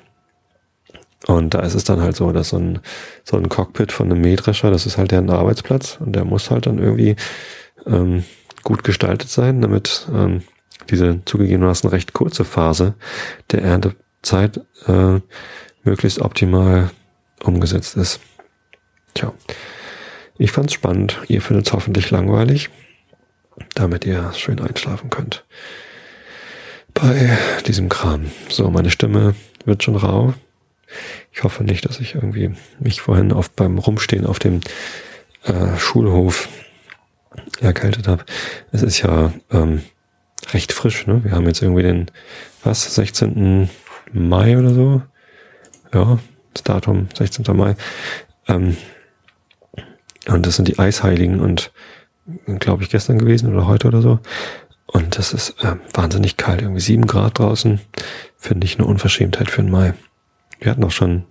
Und 1.32 1.54
da 1.54 1.60
ist 1.60 1.76
es 1.76 1.86
dann 1.86 2.02
halt 2.02 2.16
so, 2.16 2.32
dass 2.32 2.50
so 2.50 2.58
ein, 2.58 2.80
so 3.24 3.38
ein 3.38 3.48
Cockpit 3.48 3.92
von 3.92 4.12
einem 4.12 4.22
Mähdrescher, 4.22 4.70
das 4.70 4.86
ist 4.86 4.98
halt 4.98 5.12
deren 5.12 5.30
Arbeitsplatz 5.30 5.98
und 6.00 6.14
der 6.14 6.26
muss 6.26 6.52
halt 6.52 6.66
dann 6.66 6.78
irgendwie 6.78 7.16
ähm, 7.86 8.26
gut 8.64 8.84
gestaltet 8.84 9.30
sein, 9.30 9.62
damit 9.62 10.08
ähm, 10.14 10.44
diese 10.90 11.24
zugegebenermaßen 11.24 11.90
recht 11.90 12.12
kurze 12.12 12.44
Phase 12.44 12.96
der 13.52 13.62
Erntezeit 13.62 14.60
äh, 14.88 15.20
möglichst 15.84 16.20
optimal 16.20 16.92
umgesetzt 17.44 17.96
ist. 17.96 18.20
Tja, 19.14 19.34
ich 20.38 20.52
fand's 20.52 20.74
spannend. 20.74 21.18
Ihr 21.28 21.42
findet's 21.42 21.72
hoffentlich 21.72 22.12
langweilig, 22.12 22.70
damit 23.74 24.06
ihr 24.06 24.34
schön 24.34 24.60
einschlafen 24.60 25.10
könnt. 25.10 25.46
Bei 26.94 27.38
diesem 27.68 27.88
Kram. 27.88 28.32
So, 28.50 28.70
meine 28.70 28.92
Stimme 28.92 29.34
wird 29.64 29.82
schon 29.84 29.96
rau. 29.96 30.34
Ich 31.32 31.44
hoffe 31.44 31.64
nicht, 31.64 31.86
dass 31.86 32.00
ich 32.00 32.16
irgendwie 32.16 32.54
mich 32.80 33.02
vorhin 33.02 33.32
oft 33.32 33.56
beim 33.56 33.78
Rumstehen 33.78 34.26
auf 34.26 34.40
dem 34.40 34.62
äh, 35.44 35.78
Schulhof 35.78 36.50
erkältet 37.60 38.08
habe. 38.08 38.26
Es 38.72 38.82
ist 38.82 39.02
ja 39.02 39.32
ähm, 39.52 39.82
recht 40.52 40.74
frisch, 40.74 41.08
ne? 41.08 41.24
Wir 41.24 41.32
haben 41.32 41.46
jetzt 41.46 41.62
irgendwie 41.62 41.84
den, 41.84 42.12
was, 42.64 42.96
16. 42.96 43.70
Mai 44.12 44.58
oder 44.58 44.74
so? 44.74 45.02
Ja, 45.94 46.20
das 46.54 46.64
Datum 46.64 47.08
16. 47.18 47.46
Mai. 47.56 47.76
Ähm, 48.48 48.78
und 50.28 50.46
das 50.46 50.56
sind 50.56 50.68
die 50.68 50.78
Eisheiligen 50.78 51.40
und 51.40 51.72
glaube 52.60 52.84
ich 52.84 52.90
gestern 52.90 53.18
gewesen 53.18 53.52
oder 53.52 53.68
heute 53.68 53.88
oder 53.88 54.02
so. 54.02 54.20
Und 54.86 55.18
das 55.18 55.34
ist 55.34 55.52
äh, 55.64 55.76
wahnsinnig 55.94 56.38
kalt, 56.38 56.62
irgendwie 56.62 56.82
sieben 56.82 57.08
Grad 57.08 57.40
draußen. 57.40 57.80
Finde 58.38 58.66
ich 58.66 58.78
eine 58.78 58.88
Unverschämtheit 58.88 59.50
für 59.50 59.62
den 59.62 59.72
Mai. 59.72 59.94
Wir 60.62 60.72
hatten 60.72 60.84
auch 60.84 60.92
schon 60.92 61.26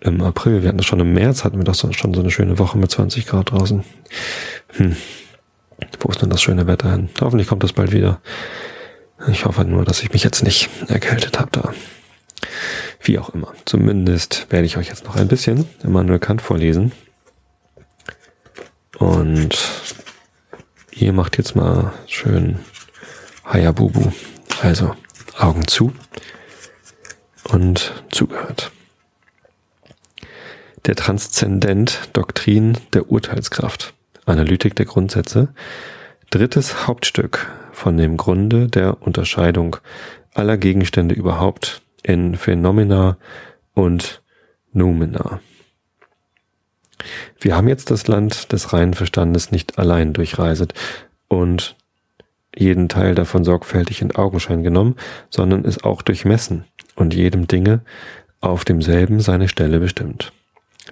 im 0.00 0.20
April, 0.20 0.62
wir 0.62 0.68
hatten 0.68 0.82
schon 0.82 1.00
im 1.00 1.14
März, 1.14 1.42
hatten 1.42 1.56
wir 1.56 1.64
doch 1.64 1.74
schon 1.74 2.14
so 2.14 2.20
eine 2.20 2.30
schöne 2.30 2.58
Woche 2.58 2.76
mit 2.76 2.90
20 2.90 3.26
Grad 3.26 3.50
draußen. 3.50 3.82
Hm. 4.74 4.94
Wo 6.00 6.10
ist 6.10 6.20
denn 6.20 6.30
das 6.30 6.42
schöne 6.42 6.66
Wetter 6.66 6.92
hin? 6.92 7.08
Hoffentlich 7.20 7.48
kommt 7.48 7.64
das 7.64 7.72
bald 7.72 7.92
wieder. 7.92 8.20
Ich 9.28 9.46
hoffe 9.46 9.64
nur, 9.64 9.84
dass 9.84 10.02
ich 10.02 10.12
mich 10.12 10.22
jetzt 10.22 10.44
nicht 10.44 10.68
erkältet 10.88 11.40
habe 11.40 11.48
da. 11.50 11.72
Wie 13.00 13.18
auch 13.18 13.30
immer. 13.30 13.54
Zumindest 13.64 14.46
werde 14.50 14.66
ich 14.66 14.76
euch 14.76 14.88
jetzt 14.88 15.06
noch 15.06 15.16
ein 15.16 15.28
bisschen 15.28 15.66
Immanuel 15.82 16.18
Kant 16.18 16.42
vorlesen. 16.42 16.92
Und 18.98 19.56
ihr 20.90 21.12
macht 21.14 21.38
jetzt 21.38 21.56
mal 21.56 21.94
schön 22.06 22.58
Hayabubu. 23.46 24.12
Also 24.62 24.94
Augen 25.38 25.66
zu 25.66 25.92
und 27.48 28.04
zugehört. 28.10 28.72
Der 30.86 30.94
Transzendent 30.94 32.10
Doktrin 32.12 32.78
der 32.92 33.10
Urteilskraft. 33.10 33.94
Analytik 34.24 34.74
der 34.76 34.86
Grundsätze. 34.86 35.48
Drittes 36.30 36.86
Hauptstück 36.86 37.50
von 37.72 37.96
dem 37.96 38.16
Grunde 38.16 38.68
der 38.68 39.02
Unterscheidung 39.02 39.76
aller 40.34 40.56
Gegenstände 40.56 41.14
überhaupt 41.14 41.82
in 42.02 42.36
Phänomena 42.36 43.16
und 43.74 44.22
Noumena. 44.72 45.40
Wir 47.40 47.56
haben 47.56 47.68
jetzt 47.68 47.90
das 47.90 48.08
Land 48.08 48.52
des 48.52 48.72
reinen 48.72 48.94
Verstandes 48.94 49.50
nicht 49.50 49.78
allein 49.78 50.12
durchreiset 50.12 50.74
und 51.28 51.76
jeden 52.58 52.88
Teil 52.88 53.14
davon 53.14 53.44
sorgfältig 53.44 54.02
in 54.02 54.14
Augenschein 54.14 54.62
genommen, 54.62 54.96
sondern 55.30 55.64
es 55.64 55.84
auch 55.84 56.02
durchmessen 56.02 56.64
und 56.94 57.14
jedem 57.14 57.46
Dinge 57.46 57.80
auf 58.40 58.64
demselben 58.64 59.20
seine 59.20 59.48
Stelle 59.48 59.80
bestimmt. 59.80 60.32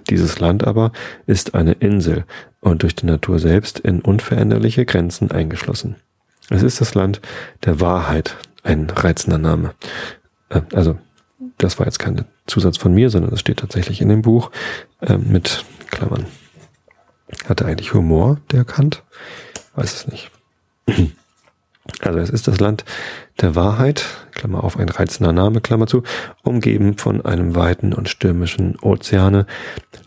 Dieses 0.09 0.39
Land 0.39 0.65
aber 0.65 0.91
ist 1.25 1.55
eine 1.55 1.73
Insel 1.73 2.25
und 2.59 2.83
durch 2.83 2.95
die 2.95 3.05
Natur 3.05 3.39
selbst 3.39 3.79
in 3.79 4.01
unveränderliche 4.01 4.85
Grenzen 4.85 5.31
eingeschlossen. 5.31 5.95
Es 6.49 6.63
ist 6.63 6.81
das 6.81 6.93
Land 6.93 7.21
der 7.63 7.79
Wahrheit, 7.79 8.35
ein 8.63 8.89
reizender 8.89 9.37
Name. 9.37 9.73
Äh, 10.49 10.61
also, 10.73 10.97
das 11.57 11.79
war 11.79 11.85
jetzt 11.85 11.99
kein 11.99 12.25
Zusatz 12.45 12.77
von 12.77 12.93
mir, 12.93 13.09
sondern 13.09 13.33
es 13.33 13.39
steht 13.39 13.59
tatsächlich 13.59 14.01
in 14.01 14.09
dem 14.09 14.21
Buch 14.21 14.51
äh, 15.01 15.17
mit 15.17 15.65
Klammern. 15.89 16.25
Hatte 17.47 17.65
eigentlich 17.65 17.93
Humor, 17.93 18.39
der 18.51 18.65
Kant? 18.65 19.03
Weiß 19.75 19.93
es 19.93 20.07
nicht. 20.07 20.31
Also 22.01 22.19
es 22.19 22.29
ist 22.29 22.47
das 22.47 22.59
Land 22.59 22.83
der 23.41 23.55
Wahrheit, 23.55 24.05
Klammer 24.31 24.63
auf, 24.63 24.77
ein 24.77 24.89
reizender 24.89 25.33
Name, 25.33 25.61
Klammer 25.61 25.87
zu, 25.87 26.03
umgeben 26.43 26.97
von 26.97 27.23
einem 27.25 27.55
weiten 27.55 27.93
und 27.93 28.09
stürmischen 28.09 28.77
Ozeane, 28.79 29.45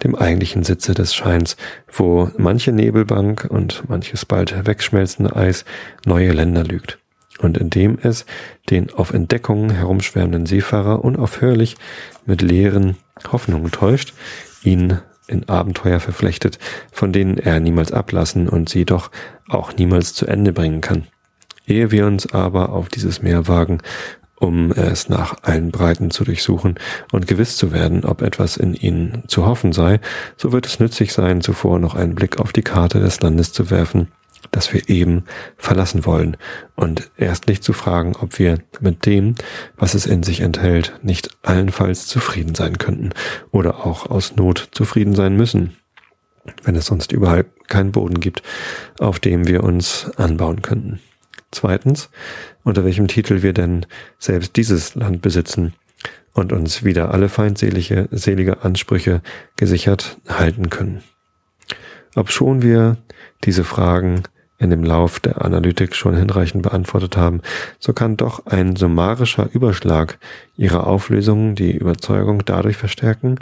dem 0.03 0.15
eigentlichen 0.15 0.65
Sitze 0.65 0.95
des 0.95 1.15
Scheins, 1.15 1.57
wo 1.93 2.31
manche 2.37 2.73
Nebelbank 2.73 3.47
und 3.49 3.89
manches 3.89 4.25
bald 4.25 4.67
wegschmelzende 4.67 5.37
Eis 5.37 5.65
neue 6.05 6.33
Länder 6.33 6.65
lügt, 6.65 6.99
und 7.39 7.57
in 7.59 7.71
dem 7.71 7.99
es 8.03 8.27
den 8.71 8.93
auf 8.93 9.13
Entdeckungen 9.13 9.71
herumschwärmenden 9.71 10.47
Seefahrer 10.47 11.05
unaufhörlich 11.05 11.77
mit 12.27 12.43
leeren 12.43 12.97
Hoffnungen 13.31 13.71
täuscht, 13.71 14.15
ihn 14.63 14.99
in 15.29 15.49
Abenteuer 15.49 16.01
verflechtet, 16.01 16.59
von 16.91 17.13
denen 17.13 17.39
er 17.39 17.61
niemals 17.61 17.93
ablassen 17.93 18.49
und 18.49 18.69
sie 18.69 18.85
doch 18.85 19.11
auch 19.49 19.77
niemals 19.77 20.15
zu 20.15 20.27
Ende 20.27 20.53
bringen 20.53 20.81
kann. 20.81 21.07
Ehe 21.69 21.91
wir 21.91 22.07
uns 22.07 22.33
aber 22.33 22.71
auf 22.71 22.89
dieses 22.89 23.23
Meer 23.23 23.47
wagen, 23.47 23.79
um 24.41 24.73
es 24.73 25.09
nach 25.09 25.37
allen 25.43 25.71
Breiten 25.71 26.11
zu 26.11 26.25
durchsuchen 26.25 26.79
und 27.13 27.27
gewiss 27.27 27.57
zu 27.57 27.73
werden, 27.73 28.05
ob 28.05 28.23
etwas 28.23 28.57
in 28.57 28.75
ihnen 28.75 29.25
zu 29.27 29.47
hoffen 29.47 29.73
sei, 29.73 30.01
so 30.37 30.53
wird 30.53 30.67
es 30.67 30.81
nützlich 30.81 31.13
sein, 31.13 31.41
zuvor 31.41 31.79
noch 31.79 31.95
einen 31.95 32.15
Blick 32.15 32.39
auf 32.39 32.53
die 32.53 32.63
Karte 32.63 33.01
des 33.01 33.21
Landes 33.21 33.53
zu 33.53 33.71
werfen, 33.71 34.09
das 34.51 34.73
wir 34.73 34.89
eben 34.89 35.25
verlassen 35.57 36.07
wollen, 36.07 36.37
und 36.77 37.11
erstlich 37.17 37.63
zu 37.63 37.73
fragen, 37.73 38.15
ob 38.17 38.39
wir 38.39 38.59
mit 38.81 39.05
dem, 39.07 39.35
was 39.77 39.95
es 39.95 40.07
in 40.07 40.23
sich 40.23 40.41
enthält, 40.41 40.99
nicht 41.03 41.31
allenfalls 41.43 42.07
zufrieden 42.07 42.55
sein 42.55 42.79
könnten 42.79 43.11
oder 43.51 43.85
auch 43.85 44.07
aus 44.07 44.37
Not 44.37 44.69
zufrieden 44.71 45.15
sein 45.15 45.37
müssen, 45.37 45.77
wenn 46.63 46.77
es 46.77 46.87
sonst 46.87 47.13
überall 47.13 47.45
keinen 47.67 47.93
Boden 47.93 48.21
gibt, 48.21 48.43
auf 49.01 49.19
dem 49.19 49.47
wir 49.49 49.65
uns 49.65 50.11
anbauen 50.17 50.63
könnten. 50.63 51.01
Zweitens, 51.51 52.11
unter 52.63 52.85
welchem 52.85 53.09
Titel 53.09 53.43
wir 53.43 53.53
denn 53.53 53.87
selbst 54.19 54.57
dieses 54.57 54.95
Land 54.95 55.23
besitzen 55.23 55.75
und 56.35 56.53
uns 56.53 56.85
wieder 56.85 57.13
alle 57.13 57.29
feindselige 57.29 58.09
selige 58.11 58.63
Ansprüche 58.63 59.23
gesichert 59.57 60.19
halten 60.29 60.71
können. 60.71 61.03
Ob 62.15 62.31
schon 62.31 62.63
wir 62.63 62.97
diese 63.45 63.65
Fragen 63.65 64.23
in 64.59 64.71
dem 64.71 64.83
Lauf 64.83 65.21
der 65.21 65.45
Analytik 65.45 65.95
schon 65.95 66.17
hinreichend 66.17 66.63
beantwortet 66.63 67.17
haben, 67.17 67.43
so 67.79 67.93
kann 67.93 68.17
doch 68.17 68.47
ein 68.47 68.77
summarischer 68.77 69.49
Überschlag 69.53 70.19
ihrer 70.57 70.87
Auflösung 70.87 71.55
die 71.55 71.77
Überzeugung 71.77 72.45
dadurch 72.45 72.77
verstärken, 72.77 73.39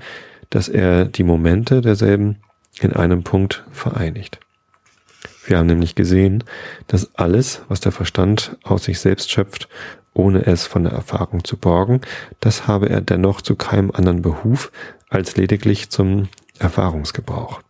dass 0.50 0.68
er 0.68 1.06
die 1.06 1.24
Momente 1.24 1.80
derselben 1.80 2.36
in 2.80 2.92
einem 2.92 3.24
Punkt 3.24 3.64
vereinigt. 3.72 4.38
Wir 5.46 5.58
haben 5.58 5.66
nämlich 5.66 5.94
gesehen, 5.94 6.42
dass 6.88 7.14
alles, 7.14 7.62
was 7.68 7.80
der 7.80 7.92
Verstand 7.92 8.56
aus 8.64 8.84
sich 8.84 8.98
selbst 8.98 9.30
schöpft, 9.30 9.68
ohne 10.12 10.44
es 10.44 10.66
von 10.66 10.84
der 10.84 10.92
Erfahrung 10.92 11.44
zu 11.44 11.56
borgen, 11.56 12.00
das 12.40 12.66
habe 12.66 12.88
er 12.88 13.00
dennoch 13.00 13.40
zu 13.40 13.54
keinem 13.54 13.90
anderen 13.92 14.22
Behuf 14.22 14.72
als 15.08 15.36
lediglich 15.36 15.90
zum 15.90 16.28
Erfahrungsgebrauch. 16.58 17.60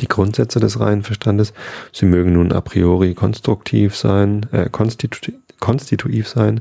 Die 0.00 0.08
Grundsätze 0.08 0.60
des 0.60 0.80
reinen 0.80 1.02
Verstandes, 1.02 1.54
sie 1.92 2.06
mögen 2.06 2.32
nun 2.32 2.52
a 2.52 2.60
priori 2.60 3.14
konstruktiv 3.14 3.96
sein, 3.96 4.46
äh, 4.52 4.68
konstitu 4.68 5.32
konstitutiv 5.60 6.26
sein, 6.26 6.60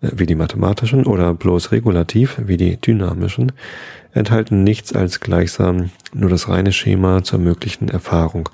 wie 0.00 0.26
die 0.26 0.34
mathematischen, 0.34 1.04
oder 1.04 1.34
bloß 1.34 1.72
regulativ, 1.72 2.36
wie 2.44 2.56
die 2.56 2.76
dynamischen, 2.76 3.52
enthalten 4.12 4.64
nichts 4.64 4.94
als 4.94 5.20
gleichsam 5.20 5.90
nur 6.14 6.30
das 6.30 6.48
reine 6.48 6.72
Schema 6.72 7.22
zur 7.22 7.38
möglichen 7.38 7.88
Erfahrung, 7.88 8.48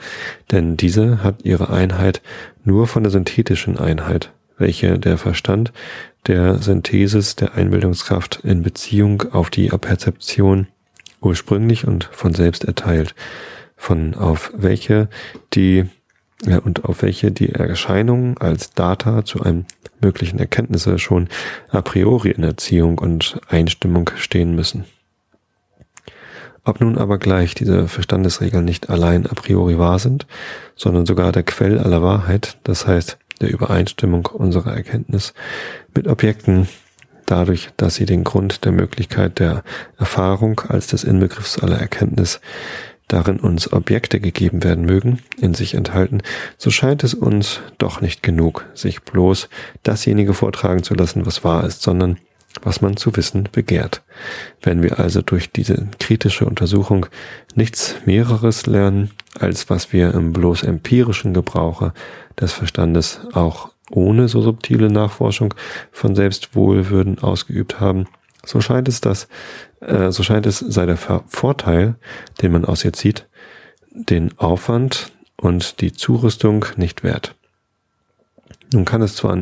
denn 0.51 0.77
diese 0.77 1.23
hat 1.23 1.45
ihre 1.45 1.71
Einheit 1.71 2.21
nur 2.65 2.87
von 2.87 3.03
der 3.03 3.13
synthetischen 3.13 3.79
Einheit, 3.79 4.33
welche 4.59 4.99
der 4.99 5.19
Verstand 5.19 5.73
der 6.27 6.59
Synthesis 6.59 7.37
der 7.37 7.55
Einbildungskraft 7.55 8.41
in 8.45 8.63
Beziehung 8.63 9.25
auf 9.33 9.51
die 9.51 9.69
Perzeption 9.69 10.69
ursprünglich 11.21 11.87
und 11.87 12.05
von 12.13 12.35
selbst 12.35 12.65
erteilt, 12.65 13.15
von 13.77 14.15
auf 14.15 14.53
welche 14.57 15.09
die 15.55 15.87
ja, 16.45 16.59
und 16.59 16.85
auf 16.85 17.03
welche 17.03 17.31
die 17.31 17.51
Erscheinungen 17.51 18.37
als 18.39 18.71
Data 18.71 19.25
zu 19.25 19.43
einem 19.43 19.65
möglichen 20.01 20.39
Erkenntnisse 20.39 20.99
schon 20.99 21.29
a 21.71 21.81
priori 21.83 22.31
in 22.31 22.43
Erziehung 22.43 22.99
und 22.99 23.41
Einstimmung 23.49 24.11
stehen 24.17 24.55
müssen. 24.55 24.85
Ob 26.65 26.81
nun 26.81 26.97
aber 26.97 27.19
gleich 27.19 27.55
diese 27.55 27.89
Verstandesregeln 27.89 28.65
nicht 28.65 28.89
allein 28.89 29.27
a 29.27 29.35
priori 29.35 29.79
wahr 29.79 29.99
sind, 29.99 30.27
sondern 30.77 31.07
sogar 31.07 31.33
der 31.33 31.43
Quell 31.43 31.79
aller 31.79 32.03
Wahrheit, 32.03 32.59
das 32.65 32.87
heißt 32.87 33.19
der 33.41 33.51
Übereinstimmung 33.51 34.27
unserer 34.27 34.73
Erkenntnis 34.73 35.35
mit 35.95 36.07
Objekten, 36.07 36.69
dadurch, 37.27 37.71
dass 37.77 37.97
sie 37.97 38.07
den 38.07 38.25
Grund 38.25 38.65
der 38.65 38.73
Möglichkeit 38.73 39.39
der 39.39 39.65
Erfahrung 39.99 40.61
als 40.69 40.87
des 40.87 41.03
Inbegriffs 41.03 41.59
aller 41.59 41.79
Erkenntnis 41.79 42.41
darin 43.09 43.41
uns 43.41 43.73
Objekte 43.73 44.21
gegeben 44.21 44.63
werden 44.63 44.85
mögen, 44.85 45.19
in 45.39 45.55
sich 45.55 45.75
enthalten, 45.75 46.23
so 46.57 46.71
scheint 46.71 47.05
es 47.05 47.15
uns 47.15 47.61
doch 47.79 48.01
nicht 48.01 48.23
genug, 48.23 48.67
sich 48.75 49.03
bloß 49.03 49.49
dasjenige 49.83 50.35
vortragen 50.35 50.83
zu 50.83 50.95
lassen, 50.95 51.27
was 51.27 51.45
wahr 51.45 51.65
ist, 51.65 51.83
sondern 51.83 52.19
was 52.61 52.81
man 52.81 52.97
zu 52.97 53.17
wissen 53.17 53.49
begehrt. 53.51 54.03
Wenn 54.63 54.83
wir 54.83 54.99
also 54.99 55.23
durch 55.23 55.51
diese 55.51 55.89
kritische 55.99 56.45
Untersuchung 56.45 57.07
nichts 57.55 57.97
mehreres 58.05 58.67
lernen, 58.67 59.11
als 59.39 59.71
was 59.71 59.93
wir 59.93 60.13
im 60.15 60.33
bloß 60.33 60.63
empirischen 60.63 61.33
Gebrauche 61.33 61.93
des 62.39 62.53
Verstandes 62.53 63.21
auch 63.33 63.71
ohne 63.91 64.29
so 64.29 64.41
subtile 64.41 64.91
Nachforschung 64.91 65.55
von 65.91 66.15
Selbstwohlwürden 66.15 67.19
ausgeübt 67.19 67.81
haben, 67.81 68.07
so 68.45 68.61
scheint 68.61 68.89
es, 68.89 69.01
dass, 69.01 69.29
äh, 69.81 70.11
so 70.11 70.23
scheint 70.23 70.47
es 70.47 70.59
sei 70.59 70.87
der 70.87 70.97
Vorteil, 70.97 71.97
den 72.41 72.53
man 72.53 72.65
aus 72.65 72.85
ihr 72.85 72.93
zieht, 72.93 73.29
den 73.91 74.37
Aufwand 74.39 75.13
und 75.37 75.81
die 75.81 75.93
Zurüstung 75.93 76.65
nicht 76.77 77.03
wert. 77.03 77.35
Nun 78.73 78.85
kann 78.87 79.03
es 79.03 79.17
zwar 79.17 79.39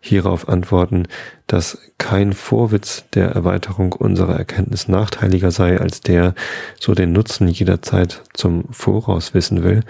hierauf 0.00 0.48
antworten, 0.48 1.04
dass 1.46 1.78
kein 1.98 2.34
Vorwitz 2.34 3.04
der 3.14 3.30
Erweiterung 3.30 3.92
unserer 3.92 4.36
Erkenntnis 4.36 4.86
nachteiliger 4.86 5.50
sei 5.50 5.80
als 5.80 6.00
der, 6.00 6.34
so 6.78 6.94
den 6.94 7.12
Nutzen 7.12 7.48
jederzeit 7.48 8.22
zum 8.34 8.64
Voraus 8.70 9.32
wissen 9.32 9.62
will, 9.62 9.82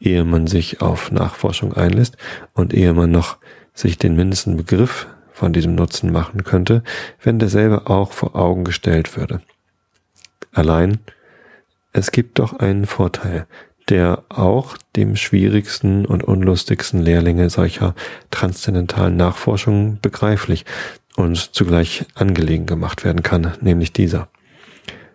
ehe 0.00 0.24
man 0.24 0.46
sich 0.46 0.80
auf 0.80 1.12
Nachforschung 1.12 1.74
einlässt 1.74 2.16
und 2.52 2.74
ehe 2.74 2.92
man 2.94 3.10
noch 3.10 3.38
sich 3.74 3.96
den 3.96 4.16
mindesten 4.16 4.56
Begriff 4.56 5.06
von 5.42 5.52
diesem 5.52 5.74
Nutzen 5.74 6.12
machen 6.12 6.44
könnte, 6.44 6.84
wenn 7.20 7.40
derselbe 7.40 7.88
auch 7.90 8.12
vor 8.12 8.36
Augen 8.36 8.62
gestellt 8.62 9.16
würde. 9.16 9.40
Allein, 10.52 11.00
es 11.92 12.12
gibt 12.12 12.38
doch 12.38 12.60
einen 12.60 12.86
Vorteil, 12.86 13.48
der 13.88 14.22
auch 14.28 14.76
dem 14.94 15.16
schwierigsten 15.16 16.06
und 16.06 16.22
unlustigsten 16.22 17.02
Lehrlinge 17.02 17.50
solcher 17.50 17.96
transzendentalen 18.30 19.16
Nachforschungen 19.16 19.98
begreiflich 20.00 20.64
und 21.16 21.36
zugleich 21.36 22.06
angelegen 22.14 22.66
gemacht 22.66 23.04
werden 23.04 23.24
kann, 23.24 23.54
nämlich 23.60 23.92
dieser. 23.92 24.28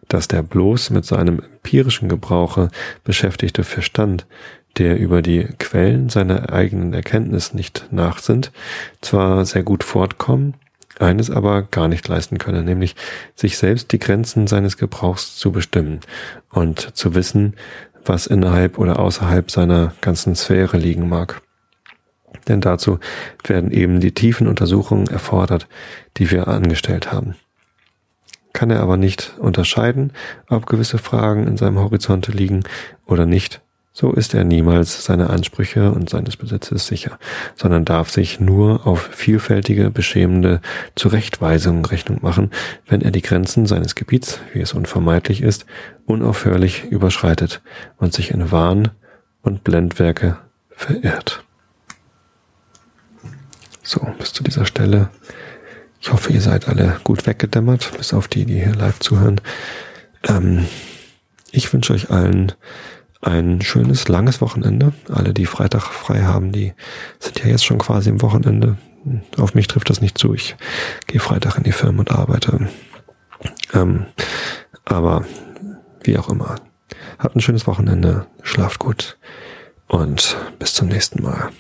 Dass 0.09 0.28
der 0.28 0.43
bloß 0.43 0.89
mit 0.89 1.05
seinem 1.05 1.39
empirischen 1.39 2.09
Gebrauche 2.09 2.69
beschäftigte 3.05 3.63
Verstand, 3.63 4.28
der 4.78 4.99
über 4.99 5.21
die 5.21 5.45
Quellen 5.59 6.09
seiner 6.09 6.51
eigenen 6.51 6.93
Erkenntnis 6.93 7.53
nicht 7.53 7.88
nachsinnt, 7.91 8.51
zwar 9.01 9.45
sehr 9.45 9.63
gut 9.63 9.84
fortkommen, 9.84 10.53
eines 10.99 11.30
aber 11.30 11.63
gar 11.63 11.88
nicht 11.88 12.07
leisten 12.07 12.38
könne, 12.38 12.63
nämlich 12.63 12.95
sich 13.36 13.57
selbst 13.57 13.91
die 13.91 13.99
Grenzen 13.99 14.47
seines 14.47 14.78
Gebrauchs 14.78 15.36
zu 15.36 15.51
bestimmen 15.51 15.99
und 16.49 16.95
zu 16.95 17.15
wissen, 17.15 17.55
was 18.05 18.28
innerhalb 18.28 18.78
oder 18.78 18.99
außerhalb 18.99 19.51
seiner 19.51 19.93
ganzen 20.01 20.36
Sphäre 20.36 20.78
liegen 20.78 21.09
mag. 21.09 21.41
Denn 22.47 22.61
dazu 22.61 22.99
werden 23.43 23.71
eben 23.71 23.99
die 23.99 24.13
tiefen 24.13 24.47
Untersuchungen 24.47 25.07
erfordert, 25.07 25.67
die 26.17 26.32
wir 26.32 26.47
angestellt 26.47 27.11
haben. 27.11 27.36
Kann 28.53 28.71
er 28.71 28.80
aber 28.80 28.97
nicht 28.97 29.36
unterscheiden, 29.38 30.13
ob 30.47 30.65
gewisse 30.65 30.97
Fragen 30.97 31.45
in 31.45 31.57
seinem 31.57 31.80
Horizonte 31.80 32.32
liegen 32.32 32.63
oder 33.05 33.25
nicht, 33.25 33.61
so 34.00 34.12
ist 34.12 34.36
er 34.36 34.43
niemals 34.43 35.06
seiner 35.06 35.32
Ansprüche 35.32 35.91
und 35.91 36.08
seines 36.08 36.38
Besitzes 36.38 36.86
sicher, 36.86 37.18
sondern 37.56 37.84
darf 37.84 38.12
sich 38.12 38.39
nur 38.39 38.86
auf 38.86 39.10
vielfältige, 39.12 39.89
beschämende 39.89 40.62
Zurechtweisungen 40.93 41.84
Rechnung 41.84 42.20
machen, 42.22 42.52
wenn 42.86 43.02
er 43.02 43.10
die 43.10 43.24
Grenzen 43.24 43.66
seines 43.66 43.95
Gebiets, 43.95 44.39
wie 44.54 44.62
es 44.62 44.74
unvermeidlich 44.74 45.41
ist, 45.41 45.66
unaufhörlich 46.06 46.84
überschreitet 46.84 47.64
und 47.98 48.14
sich 48.14 48.30
in 48.30 48.52
Wahn 48.52 48.91
und 49.41 49.64
Blendwerke 49.64 50.38
verirrt. 50.70 51.43
So, 53.82 54.08
bis 54.20 54.32
zu 54.32 54.43
dieser 54.43 54.66
Stelle. 54.66 55.10
Ich 56.00 56.14
hoffe, 56.14 56.32
ihr 56.32 56.41
seid 56.41 56.68
alle 56.68 57.00
gut 57.04 57.26
weggedämmert, 57.26 57.98
bis 57.98 58.14
auf 58.14 58.28
die, 58.28 58.45
die 58.45 58.60
hier 58.60 58.76
live 58.76 59.00
zuhören. 59.00 59.41
Ähm, 60.24 60.68
ich 61.52 61.74
wünsche 61.74 61.93
euch 61.93 62.12
allen 62.12 62.54
ein 63.22 63.61
schönes, 63.61 64.07
langes 64.07 64.41
Wochenende. 64.41 64.93
Alle, 65.09 65.34
die 65.34 65.45
Freitag 65.45 65.84
frei 65.84 66.22
haben, 66.22 66.51
die 66.51 66.74
sind 67.20 67.39
ja 67.39 67.47
jetzt 67.47 67.65
schon 67.65 67.78
quasi 67.78 68.09
im 68.09 68.22
Wochenende. 68.22 68.78
Auf 69.38 69.55
mich 69.55 69.68
trifft 69.68 69.89
das 69.89 70.01
nicht 70.01 70.18
zu. 70.18 70.34
Ich 70.34 70.55
gehe 71.07 71.22
Freitag 71.22 71.57
in 71.57 71.63
die 71.63 71.72
Firma 71.72 71.99
und 71.99 72.11
arbeite. 72.11 72.70
Ähm, 73.74 74.05
aber 74.86 75.26
wie 76.03 76.18
auch 76.18 76.30
immer. 76.30 76.55
Habt 77.20 77.36
ein 77.36 77.41
schönes 77.41 77.68
Wochenende, 77.68 78.28
schlaft 78.43 78.80
gut 78.80 79.18
und 79.88 80.38
bis 80.59 80.74
zum 80.74 80.88
nächsten 80.88 81.24
Mal. 81.24 81.51